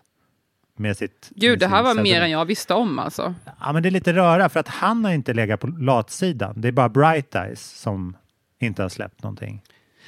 [0.76, 1.30] med sitt...
[1.34, 2.22] Gud, med det här var mer pseudonym.
[2.22, 3.34] än jag visste om alltså.
[3.60, 6.60] Ja, men det är lite röra för att han har inte legat på latsidan.
[6.60, 8.16] Det är bara Bright Eyes som
[8.58, 9.62] inte har släppt någonting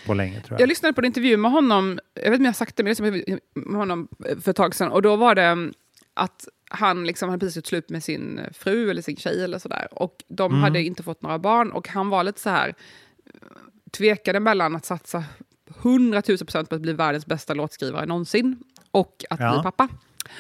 [0.07, 0.61] på länge jag.
[0.61, 2.82] Jag lyssnade på en intervju med honom, jag vet inte om jag har sagt det,
[2.82, 4.09] men jag lyssnade med honom
[4.40, 4.90] för ett tag sedan.
[4.90, 5.72] Och då var det
[6.14, 9.88] att han liksom hade precis gjort slut med sin fru eller sin tjej eller sådär.
[9.90, 10.62] Och de Mm.
[10.62, 12.74] hade inte fått några barn och han var lite så här
[13.90, 15.24] tvekade mellan att satsa
[15.82, 18.56] 100 000 procent på att bli världens bästa låtskrivare någonsin
[18.90, 19.52] och att Ja.
[19.52, 19.88] bli pappa.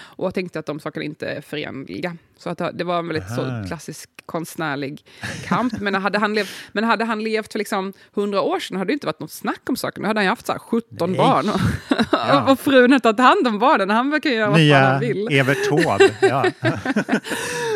[0.00, 2.16] Och tänkte att de sakerna inte är förenliga.
[2.36, 5.04] Så att det var en väldigt så klassisk konstnärlig
[5.46, 5.80] kamp.
[5.80, 8.92] Men hade han levt, men hade han levt för liksom 100 år sedan hade det
[8.92, 10.02] inte varit något snack om saken.
[10.02, 11.18] Då hade han haft så här 17 Nej.
[11.18, 11.48] barn.
[11.48, 11.60] Och,
[12.12, 12.50] Ja.
[12.52, 13.90] och frun hade tagit hand om barnen.
[13.90, 15.28] Han verkar göra vad Nya han vill.
[15.30, 16.10] Evert Taube.
[16.20, 16.44] Ja.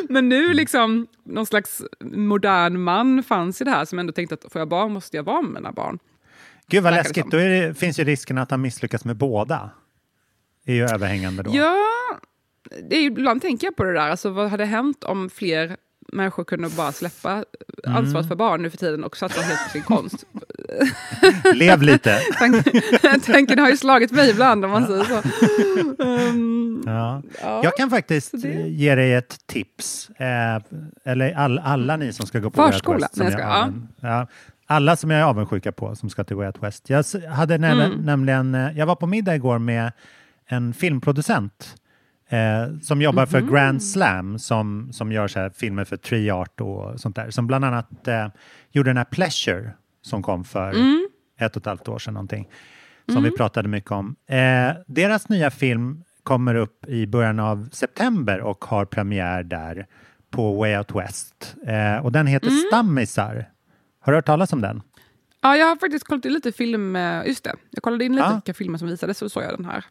[0.08, 4.52] Men nu liksom någon slags modern man fanns i det här som ändå tänkte att
[4.52, 5.98] får jag barn måste jag vara med mina barn.
[6.68, 7.30] Gud vad det läskigt.
[7.30, 9.70] Då det, finns ju risken att han misslyckas med båda.
[10.64, 11.50] är ju överhängande då.
[11.54, 11.76] Ja,
[12.90, 14.10] det är, ibland tänker jag på det där.
[14.10, 15.76] Alltså, vad hade hänt om fler
[16.12, 17.44] människor kunde bara släppa
[17.86, 17.96] Mm.
[17.98, 20.24] ansvaret för barn nu för tiden och satsa helt på sin konst?
[21.54, 22.18] Lev lite.
[22.38, 22.82] Tanken,
[23.26, 25.22] tanken har ju slagit mig ibland om man säger så.
[26.02, 27.22] Um, Ja.
[27.42, 30.10] Ja, Jag kan faktiskt det- ge dig ett tips.
[30.10, 30.62] Eh,
[31.04, 32.98] eller all, alla ni som ska gå på Förskola?
[32.98, 33.16] West.
[33.16, 33.72] som jag jag ja.
[34.00, 34.26] ja.
[34.66, 36.90] Alla som jag är avundsjuka på som ska till Way Out West.
[36.90, 37.90] Jag hade nä- Mm.
[38.00, 39.92] nämligen, eh, jag var på middag igår med
[40.46, 41.74] en filmproducent
[42.28, 43.50] eh, som jobbar för Mhm.
[43.52, 47.30] Grand Slam som, som gör så här filmer för Triart och sånt där.
[47.30, 48.28] Som bland annat eh,
[48.72, 49.70] gjorde den här Pleasure
[50.02, 51.08] som kom för Mm.
[51.40, 52.48] ett och ett halvt år sedan någonting.
[53.06, 53.30] Som Mm.
[53.30, 54.16] vi pratade mycket om.
[54.28, 59.86] Eh, deras nya film kommer upp i början av september och har premiär där
[60.30, 61.56] på Way Out West.
[61.66, 62.58] Eh, och den heter Mm.
[62.68, 63.50] Stammisar.
[64.00, 64.82] Har du hört talas om den?
[65.40, 67.54] Ja, jag har faktiskt kollat in lite film, eh, just det.
[67.70, 68.32] Jag kollade in lite Ja.
[68.34, 69.84] vilka filmer som visades så såg jag den här.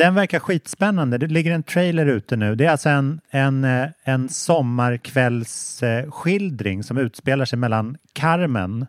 [0.00, 0.06] Mm.
[0.06, 1.18] Den verkar skitspännande.
[1.18, 2.54] Det ligger en trailer ute nu.
[2.54, 8.86] Det är alltså en, en, eh, en sommarkvällsskildring som utspelar sig mellan Carmen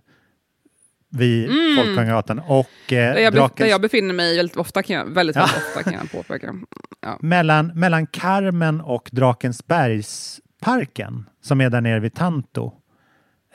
[1.09, 1.75] vid Mm.
[1.77, 5.05] Folkungagatan och Där, eh, jag, be- där Drakens jag befinner mig väldigt ofta, kan jag,
[5.05, 5.61] väldigt, väldigt Ja.
[5.77, 6.53] ofta kan jag påpeka.
[7.01, 7.17] Ja.
[7.21, 12.73] mellan, mellan Carmen och Drakensbergsparken som är där nere vid Tanto.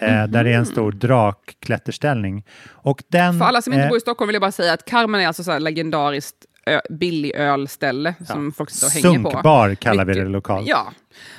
[0.00, 2.44] Eh, Där det är en stor drakklätterställning.
[2.68, 4.84] Och den, För alla som inte eh, bor i Stockholm vill jag bara säga att
[4.84, 6.36] Carmen är alltså så här legendariskt
[6.66, 9.30] ö- billig ölställe som folk sitter och hänger på.
[9.30, 10.68] Sunkbar kallar vi Mycket- det lokalt.
[10.68, 10.92] Ja,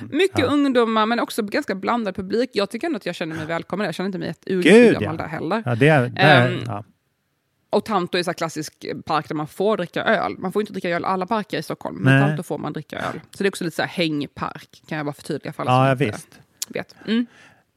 [0.09, 0.45] mycket Ja.
[0.45, 2.49] ungdomar men också ganska blandad publik.
[2.53, 3.87] Jag tycker ändå att jag känner mig välkommen där.
[3.87, 5.23] Jag känner inte mig ett urgammal ja.
[5.23, 5.63] där heller.
[5.65, 6.83] ja, det är, där, Ehm, ja.
[7.69, 10.35] Och Tanto är så här klassisk park där man får dricka öl.
[10.37, 12.27] Man får inte dricka öl i alla parker i Stockholm, men Nej.
[12.29, 13.19] Tanto får man dricka öl.
[13.31, 15.77] Så det är också lite så här hängpark, kan jag bara förtydliga för alla Ja,
[15.77, 16.39] som ja, inte visst.
[16.69, 16.95] vet.
[17.07, 17.25] Mm.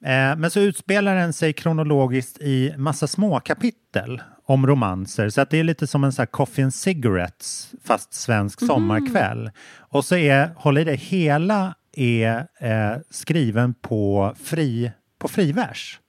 [0.05, 5.29] Eh, men så utspelar den sig kronologiskt i massa små kapitel om romanser.
[5.29, 8.69] Så att det är lite som en sån här coffee and cigarettes fast svensk Mhm.
[8.69, 9.51] sommarkväll.
[9.79, 16.01] Och så är, håll i det, hela är eh, skriven på, fri, på frivers.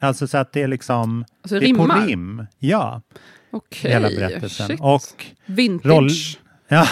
[0.00, 1.24] Alltså så att det är liksom...
[1.42, 2.46] Alltså det är på rim.
[2.58, 3.02] Ja.
[3.50, 4.66] Okej, Hela berättelsen.
[4.66, 4.80] shit.
[4.80, 6.38] Och Vintage.
[6.70, 6.86] Ja,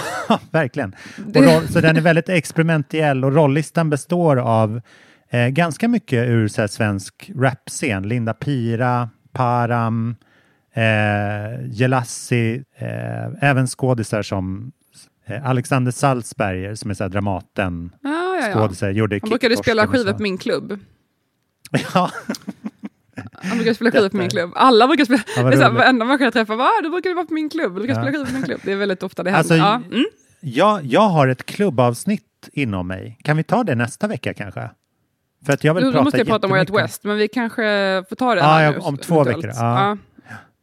[0.50, 0.94] verkligen.
[1.34, 4.80] Och roll, så den är väldigt experimentell och rollistan består av
[5.30, 8.08] eh, ganska mycket ur så här, svensk rapscen.
[8.08, 10.16] Linda Pira, Param,
[10.76, 14.72] eh, Jelassi, eh, även skådisar som
[15.26, 18.54] eh, Alexander Salzberger som är så här, Dramaten ja, ja.
[18.54, 18.90] skådisar.
[18.90, 20.78] Gjorde Han brukade spela skivor på min klubb.
[21.94, 22.10] Ja.
[23.32, 24.52] Han brukar spela skivor på min klubb.
[24.54, 25.22] Alla brukar spela.
[25.36, 26.70] Ja, det är varenda människa jag träffar, va?
[26.82, 27.74] Du brukar vara på min klubb.
[27.74, 28.00] Du brukar Ja.
[28.00, 28.60] spela skivor på min klubb.
[28.64, 29.38] Det är väldigt ofta det händer.
[29.38, 29.74] Alltså, ja.
[29.74, 30.06] mm.
[30.40, 32.22] jag, jag har ett klubbavsnitt
[32.52, 33.18] inom mig.
[33.22, 34.70] Kan vi ta det nästa vecka kanske?
[35.46, 37.62] För att jag vill då prata måste jag prata om Way West, men vi kanske
[38.08, 39.50] får ta det Ja, här ja, nu, om två veckor.
[39.54, 39.96] Ja.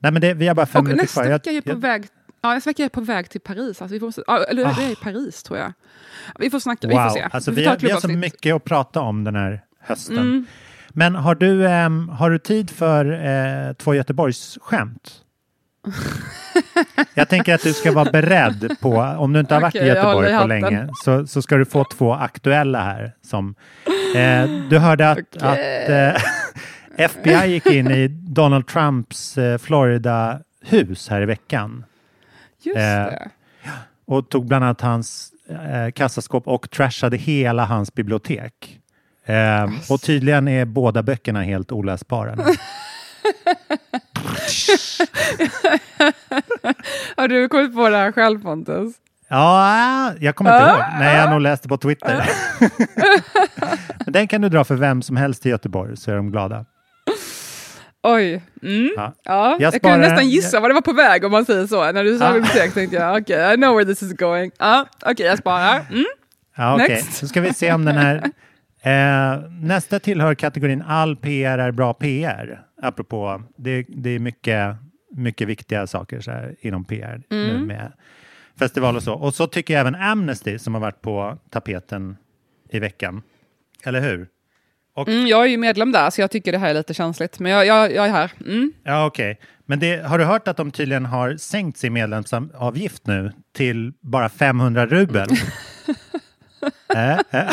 [0.04, 1.24] Nej, men det, vi har bara fem Och minuter nästa kvar.
[1.32, 2.06] Jag- vecka är jag på jag- väg
[2.41, 3.82] Ja, nästa vecka är jag på väg till Paris.
[3.82, 4.14] Alltså, vi får,
[4.49, 4.74] eller Ah.
[4.78, 5.74] det är i Paris tror jag.
[6.39, 7.28] Vi får snacka, vi får Wow, se.
[7.32, 10.18] alltså vi, ta har, vi har så mycket att prata om den här hösten.
[10.18, 10.45] Mm.
[10.89, 13.26] Men har du, ehm, har du tid för
[13.70, 15.12] eh, två Göteborgsskämt?
[17.14, 19.88] Jag tänker att du ska vara beredd på, om du inte har varit Okej, i
[19.88, 23.16] jag Göteborg på länge, så, så ska du få två aktuella här.
[23.22, 23.56] Som,
[24.16, 25.86] eh, du hörde att, Okej.
[25.86, 26.22] att eh,
[26.98, 31.86] FBI gick in i Donald Trumps eh, Florida-hus här i veckan
[32.64, 33.30] Just Eh, det.
[34.06, 38.80] och tog bland annat hans eh, kassaskåp och trashade hela hans bibliotek.
[39.89, 42.36] Och tydligen är båda böckerna helt oläsbara.
[42.36, 42.44] nu.
[47.16, 48.94] Har du kommit på det här själv Pontus?
[49.28, 50.80] Ja, jag kommer inte ihåg.
[51.00, 52.26] Nej, jag nog läste på Twitter.
[54.06, 56.66] Men den kan du dra för vem som helst i Göteborg så är de glada.
[58.04, 58.41] Oj.
[58.64, 58.89] Mm.
[58.95, 59.14] Ja.
[59.24, 61.91] Ja, jag, Jag kunde nästan gissa vad det var på väg om man säger så.
[61.91, 62.34] När du sa Ah.
[62.34, 64.51] bibliotek tänkte jag, okej, I know where this is going.
[64.60, 65.86] Ja, okej, jag sparar.
[65.89, 66.06] Mm.
[66.58, 66.78] Ja.
[66.78, 67.14] Next.
[67.14, 68.24] Så ska vi se om den här...
[68.86, 72.62] Eh, nästa tillhör kategorin all PR är bra PR.
[72.82, 74.76] Apropå, det, det är mycket,
[75.16, 77.68] mycket viktiga saker så här, inom PR nu Mm.
[77.68, 77.91] med
[78.60, 79.14] festival och så.
[79.14, 82.18] Och så tycker jag även Amnesty som har varit på tapeten
[82.72, 83.22] i veckan.
[83.84, 84.28] Eller hur?
[84.96, 87.39] Och, Mm, jag är ju medlem där, så jag tycker det här är lite känsligt.
[87.39, 88.32] Men jag, jag, jag är här.
[88.46, 88.74] Mm.
[88.84, 89.39] Ja, okej.
[89.66, 94.30] Men det, har du hört att de tydligen har sänkt sin medlemsavgift nu till bara
[94.30, 95.30] 500 rubel?
[96.96, 97.50] äh, äh.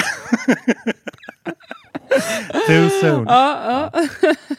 [2.69, 3.25] Too soon.
[3.29, 4.03] Ja, ja.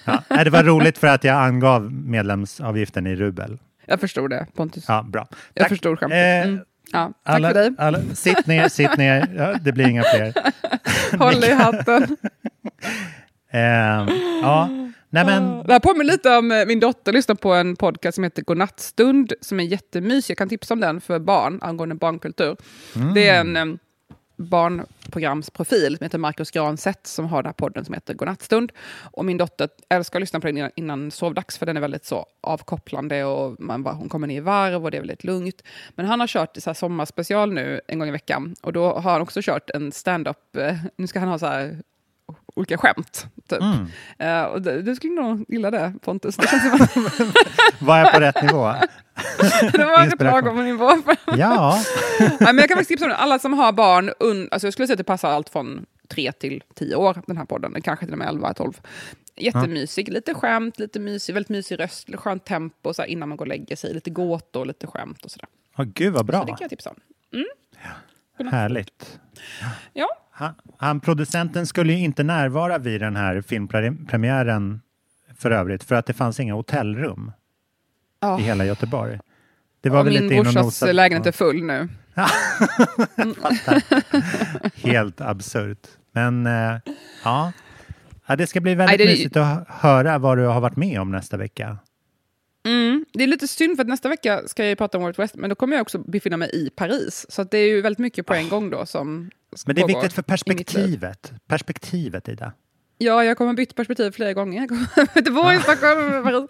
[0.06, 3.58] Ja, nej, det var roligt för att jag angav medlemsavgiften i rubel.
[3.86, 4.86] Jag förstod det, Pontus.
[4.88, 5.28] Ja, bra.
[5.54, 6.46] Jag förstod skämtet.
[6.46, 6.64] Eh, Mm.
[6.92, 7.72] Ja, tack alla, för dig.
[7.78, 9.34] Alla, sitt ner, sitt ner.
[9.38, 10.34] Ja, det blir inga fler.
[11.18, 12.18] Håll i hatten.
[13.54, 14.08] Eh,
[14.42, 14.70] ja,
[15.10, 15.64] nej men...
[15.64, 19.34] Det här påminner lite om eh, min dotter lyssnar på en podcast som heter Godnattstund
[19.42, 20.32] som är jättemysig.
[20.32, 22.58] Jag kan tipsa om den för barn angående barnkultur.
[22.96, 23.14] Mm.
[23.14, 23.80] Det är en
[24.42, 28.72] barnprogramsprofil som heter Markus Granset som har den här podden som heter Godnattstund.
[29.02, 32.06] Och min dotter älskar att lyssna på den innan, innan sovdags för den är väldigt
[32.06, 35.64] så avkopplande och man bara, hon kommer ner i varv och det är väldigt lugnt.
[35.96, 39.12] Men han har kört så här sommarspecial nu en gång i veckan och då har
[39.12, 40.56] han också kört en stand-up.
[40.56, 41.78] Eh, nu ska han ha så här
[42.56, 43.28] olika skämt.
[43.50, 43.62] Typ.
[43.62, 43.88] Mm.
[44.20, 46.36] Eh, och du, du skulle nog gilla det, Pontus.
[46.36, 48.74] Det känns som att Var jag på rätt nivå?
[49.72, 50.92] det var rätt lagom nivå.
[51.38, 51.84] Ja.
[52.20, 54.88] Nej, men jag kan faktiskt tipsa om alla som har barn, un, alltså jag skulle
[54.88, 57.82] säga att det passar allt från tre till tio år, den här podden.
[57.82, 58.74] Kanske till och med 11, 12.
[59.36, 63.46] Jättemysig, lite skämt, lite mysig, väldigt mysig röst, skönt tempo så här, innan man går
[63.46, 63.94] och lägger sig.
[63.94, 65.48] Lite gåtor, lite skämt och sådär.
[65.78, 66.46] Oh, gud vad Så det bra.
[66.46, 66.96] kan jag tipsa om.
[68.52, 69.20] Härligt.
[69.94, 70.08] Ja.
[70.42, 74.82] Han, han, producenten skulle ju inte närvara vid den här filmpremiären
[75.38, 77.32] för övrigt, för att det fanns inga hotellrum
[78.20, 78.40] Ja.
[78.40, 79.20] i hela Göteborg.
[79.82, 81.90] Det var Och väl min lite brorsas lägenhet är full nu.
[84.76, 85.88] Helt absurt.
[86.12, 86.76] Men eh,
[87.24, 87.52] ja.
[88.28, 90.76] ja, det ska bli väldigt Nej, det- mysigt att hö- höra vad du har varit
[90.76, 91.78] med om nästa vecka.
[92.64, 93.06] Mm.
[93.14, 95.50] Det är lite synd för att nästa vecka ska jag prata om World West, men
[95.50, 97.26] då kommer jag också befinna mig i Paris.
[97.30, 99.32] Så det är ju väldigt mycket på en gång då som
[99.66, 101.32] Men det är viktigt för i perspektivet.
[101.48, 102.52] Perspektivet, Ida.
[102.98, 104.60] Ja, jag kommer byta perspektiv flera gånger.
[104.60, 106.50] Jag kommer till Göteborg, Stockholm, Paris.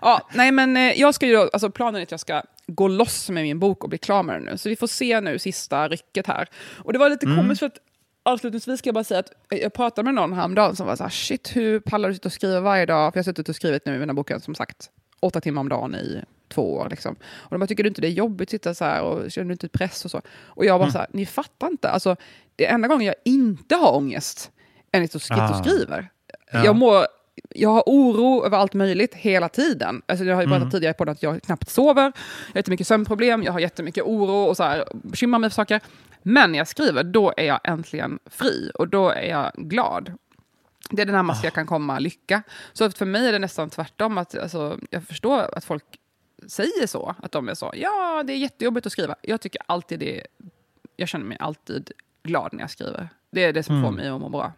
[0.00, 3.30] Ja, nej, men eh, jag ska ju alltså planen är att jag ska gå loss
[3.30, 4.58] med min bok och bli klar med den nu.
[4.58, 6.48] Så vi får se nu sista rycket här.
[6.78, 7.38] Och det var lite Mm.
[7.38, 7.78] komiskt för att
[8.22, 11.10] avslutningsvis ska jag bara säga att jag pratade med någon häromdagen som var så här,
[11.10, 13.12] shit, hur pallar du sitta och skriva varje dag?
[13.12, 14.90] För jag har suttit och skrivit nu i mina boken, som sagt,
[15.26, 16.88] åtta timmar om dagen i två år.
[16.90, 17.16] Liksom.
[17.36, 19.46] Och de bara, tycker du inte det är jobbigt att sitta så här och känner
[19.48, 20.22] du inte press och så?
[20.44, 20.92] Och jag bara Mm.
[20.92, 21.88] så här, ni fattar inte.
[21.90, 22.16] Alltså,
[22.56, 24.50] det enda gången jag inte har ångest
[24.92, 25.62] är när jag sitter och Ah.
[25.64, 26.08] skriver.
[26.52, 26.64] Ja.
[26.64, 27.06] Jag, mår,
[27.54, 30.02] jag har oro över allt möjligt hela tiden.
[30.06, 30.70] Alltså jag har ju pratat Mm.
[30.70, 32.12] tidigare på att jag knappt sover, jag
[32.52, 35.80] har jättemycket sömnproblem, jag har jättemycket oro och så här, bekymrar mig för saker.
[36.22, 40.12] Men när jag skriver, då är jag äntligen fri och då är jag glad.
[40.90, 42.42] Det är det närmaste jag kan komma lycka.
[42.72, 44.18] Så för mig är det nästan tvärtom.
[44.18, 45.84] Att, alltså, jag förstår att folk
[46.48, 47.14] säger så.
[47.22, 49.14] Att de är så, ja det är jättejobbigt att skriva.
[49.22, 50.26] Jag tycker alltid det,
[50.96, 51.90] jag känner mig alltid
[52.22, 53.08] glad när jag skriver.
[53.30, 54.00] Det är det som får Mm.
[54.00, 54.52] mig att må bra.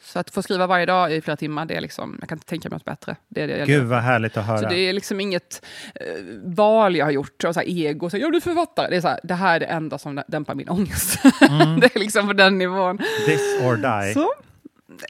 [0.00, 2.46] Så att få skriva varje dag i flera timmar, det är liksom, jag kan inte
[2.46, 3.16] tänka mig något bättre.
[3.28, 3.84] Det är det jag Gud gör.
[3.84, 4.58] vad härligt att höra.
[4.58, 5.64] Så det är liksom inget
[5.94, 6.06] eh,
[6.44, 8.90] val jag har gjort, och så här ego, så här, jag blir författare.
[8.90, 11.18] Det är, så här, det här är det enda som dämpar min ångest.
[11.48, 11.80] Mm.
[11.80, 12.98] det är liksom på den nivån.
[12.98, 14.14] This or die.
[14.14, 14.32] Så.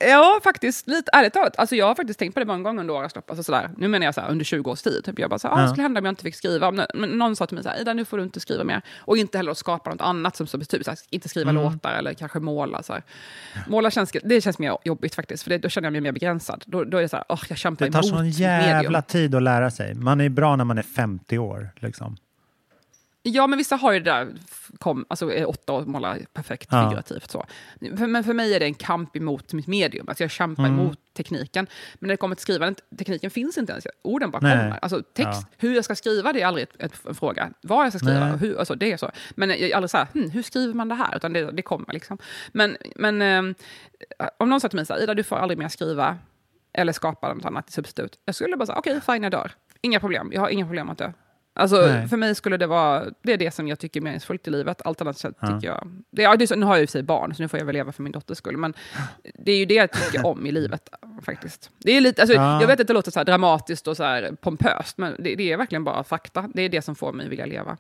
[0.01, 0.89] Ja, faktiskt.
[0.89, 1.59] Lite ärligt talat.
[1.59, 3.30] Alltså, jag har faktiskt tänkt på det många gånger under årens lopp.
[3.30, 3.70] Alltså, sådär.
[3.76, 5.05] Nu menar jag så här, under 20 års tid.
[5.05, 5.18] Typ.
[5.18, 5.62] Jag bara så här, ah, Ja.
[5.62, 6.70] vad skulle hända om jag inte fick skriva?
[6.70, 8.82] Men, men någon sa till mig så här, Ida, nu får du inte skriva mer.
[8.99, 11.62] Och inte heller att skapa något annat, som så, typ, så här, inte skriva Mm.
[11.62, 12.82] låtar eller kanske måla.
[12.82, 13.03] Så här.
[13.68, 16.62] Måla känns, det känns mer jobbigt faktiskt, för det, då känner jag mig mer begränsad.
[16.66, 19.03] Då, då är det så här, oh, jag kämpar Det tar emot sån jävla medium.
[19.03, 19.95] tid att lära sig.
[19.95, 21.70] Man är bra när man är 50 år.
[21.76, 22.16] Liksom.
[23.29, 24.29] Ja, men vissa har ju det där,
[24.79, 26.89] kom, alltså är åtta och målar perfekt Ja.
[26.91, 27.31] figurativt.
[27.31, 27.47] Så.
[27.97, 30.79] För, men för mig är det en kamp emot mitt medium, alltså jag kämpar Mm.
[30.81, 31.66] emot tekniken.
[31.95, 34.57] Men när det kommer till skrivandet, tekniken finns inte ens, orden bara Nej.
[34.59, 34.79] kommer.
[34.83, 35.47] Alltså text, Ja.
[35.59, 37.51] hur jag ska skriva, det är aldrig ett, ett, en fråga.
[37.62, 38.39] Vad jag ska skriva, Nej.
[38.39, 39.11] hur, alltså, det är så.
[39.35, 41.16] Men jag är aldrig så här, hm, hur skriver man det här?
[41.16, 42.18] Utan det, det kommer liksom.
[42.53, 43.55] Men, men eh,
[44.39, 46.18] om någon sa till mig så här, Ida, du får aldrig mer skriva
[46.72, 48.18] eller skapa något annat substitut.
[48.24, 49.53] Jag skulle bara säga, okej, fine, jag dör.
[49.81, 51.12] Inga problem, jag har inga problem att dö.
[51.59, 52.09] Alltså, Nej.
[52.09, 54.82] för mig skulle det vara, det är det som jag tycker är meningsfullt i livet.
[54.84, 55.46] Allt annat så Ja.
[55.46, 55.88] tycker jag...
[56.11, 57.42] Det, ja, det är så, nu har jag ju i och för sig barn, så
[57.42, 58.57] nu får jag väl leva för min dotters skull.
[58.57, 58.74] Men
[59.38, 60.88] det är ju det jag tycker om i livet,
[61.22, 61.70] faktiskt.
[61.78, 62.61] Det är lite, alltså, Ja.
[62.61, 65.57] Jag vet att det låter så dramatiskt och så här pompöst, men det, det är
[65.57, 66.50] verkligen bara fakta.
[66.54, 67.76] Det är det som får mig vilja leva.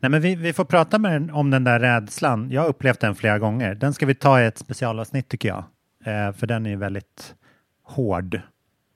[0.00, 2.50] Nej, men vi, vi får prata med om den där rädslan.
[2.50, 3.74] Jag har upplevt den flera gånger.
[3.74, 5.64] Den ska vi ta i ett specialavsnitt tycker jag.
[6.04, 7.34] Eh, för den är ju väldigt
[7.82, 8.40] hård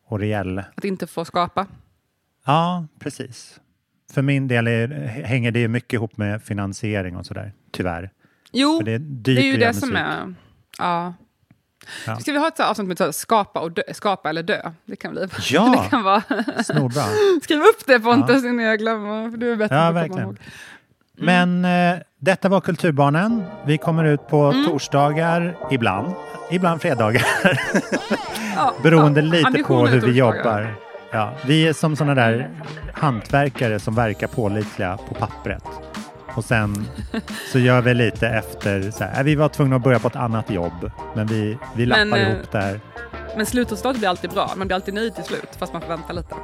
[0.07, 0.59] och rejäl.
[0.75, 1.67] Att inte få skapa.
[2.47, 3.61] Ja, precis.
[4.13, 4.89] För min del är,
[5.25, 8.11] hänger det mycket ihop med finansiering och sådär, tyvärr.
[8.53, 10.35] Jo, För det är det är ju det som är...
[10.79, 11.15] Ja.
[12.07, 12.17] Ja.
[12.17, 14.73] Ska vi ha ett avsnitt med så skapa, och dö, skapa eller dö?
[14.85, 15.27] Det kan bli...
[15.51, 15.83] Ja.
[15.85, 16.23] det kan vara...
[16.65, 17.03] Snorbra.
[17.43, 19.31] Skriv upp det Pontus innan jag glömmer.
[19.31, 20.37] För du är bättre Ja, på att komma ihåg.
[21.19, 23.43] Men eh, detta var Kulturbarnen.
[23.67, 24.65] Vi kommer ut på Mm.
[24.67, 26.15] torsdagar ibland.
[26.51, 27.23] Ibland fredagar.
[28.57, 30.75] Ja, Beroende ja, lite på hur vi jobbar.
[31.13, 32.51] Ja, vi är som sådana där
[32.95, 35.65] hantverkare som verkar pålitliga på pappret.
[36.35, 36.87] Och sen
[37.53, 40.17] så gör vi lite efter, så här, äh, vi var tvungna att börja på ett
[40.17, 42.81] annat jobb, men vi, vi lappar Men, eh, ihop där.
[43.37, 44.51] Men slutresultatet blir alltid bra.
[44.57, 46.35] Man blir alltid nöjd till slut, fast man får vänta lite.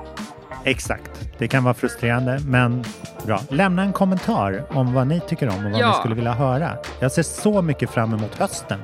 [0.65, 1.29] Exakt.
[1.39, 2.85] Det kan vara frustrerande, men
[3.27, 3.41] bra.
[3.49, 5.89] Lämna en kommentar om vad ni tycker om och vad Ja.
[5.89, 6.71] ni skulle vilja höra.
[7.01, 8.81] Jag ser så mycket fram emot hösten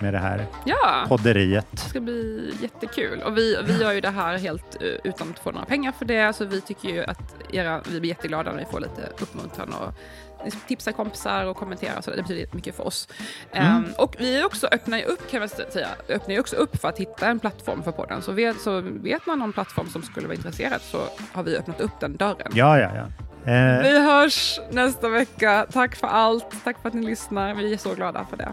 [0.00, 1.66] med det här Ja, podderiet.
[1.70, 3.22] det ska bli jättekul.
[3.22, 6.04] Och vi, vi gör ju det här helt eh, utan att få några pengar för
[6.04, 6.32] det.
[6.32, 9.94] Så vi tycker ju att era, vi blir jätteglada när vi får lite uppmuntran och
[10.44, 12.00] ni tipsar kompisar och kommenterar.
[12.00, 13.08] Så det betyder mycket för oss.
[13.52, 13.68] Mm.
[13.76, 16.98] Ehm, och vi också öppnar ju upp kan säga, öppnar ju också upp för att
[16.98, 18.22] hitta en plattform för podden.
[18.22, 20.98] Så vet, så vet man någon plattform som skulle vara intresserad så
[21.32, 22.52] har vi öppnat upp den dörren.
[22.54, 23.06] Ja, ja, ja.
[23.52, 25.66] Eh, Vi hörs nästa vecka.
[25.72, 26.64] Tack för allt.
[26.64, 27.54] Tack för att ni lyssnar.
[27.54, 28.52] Vi är så glada för det.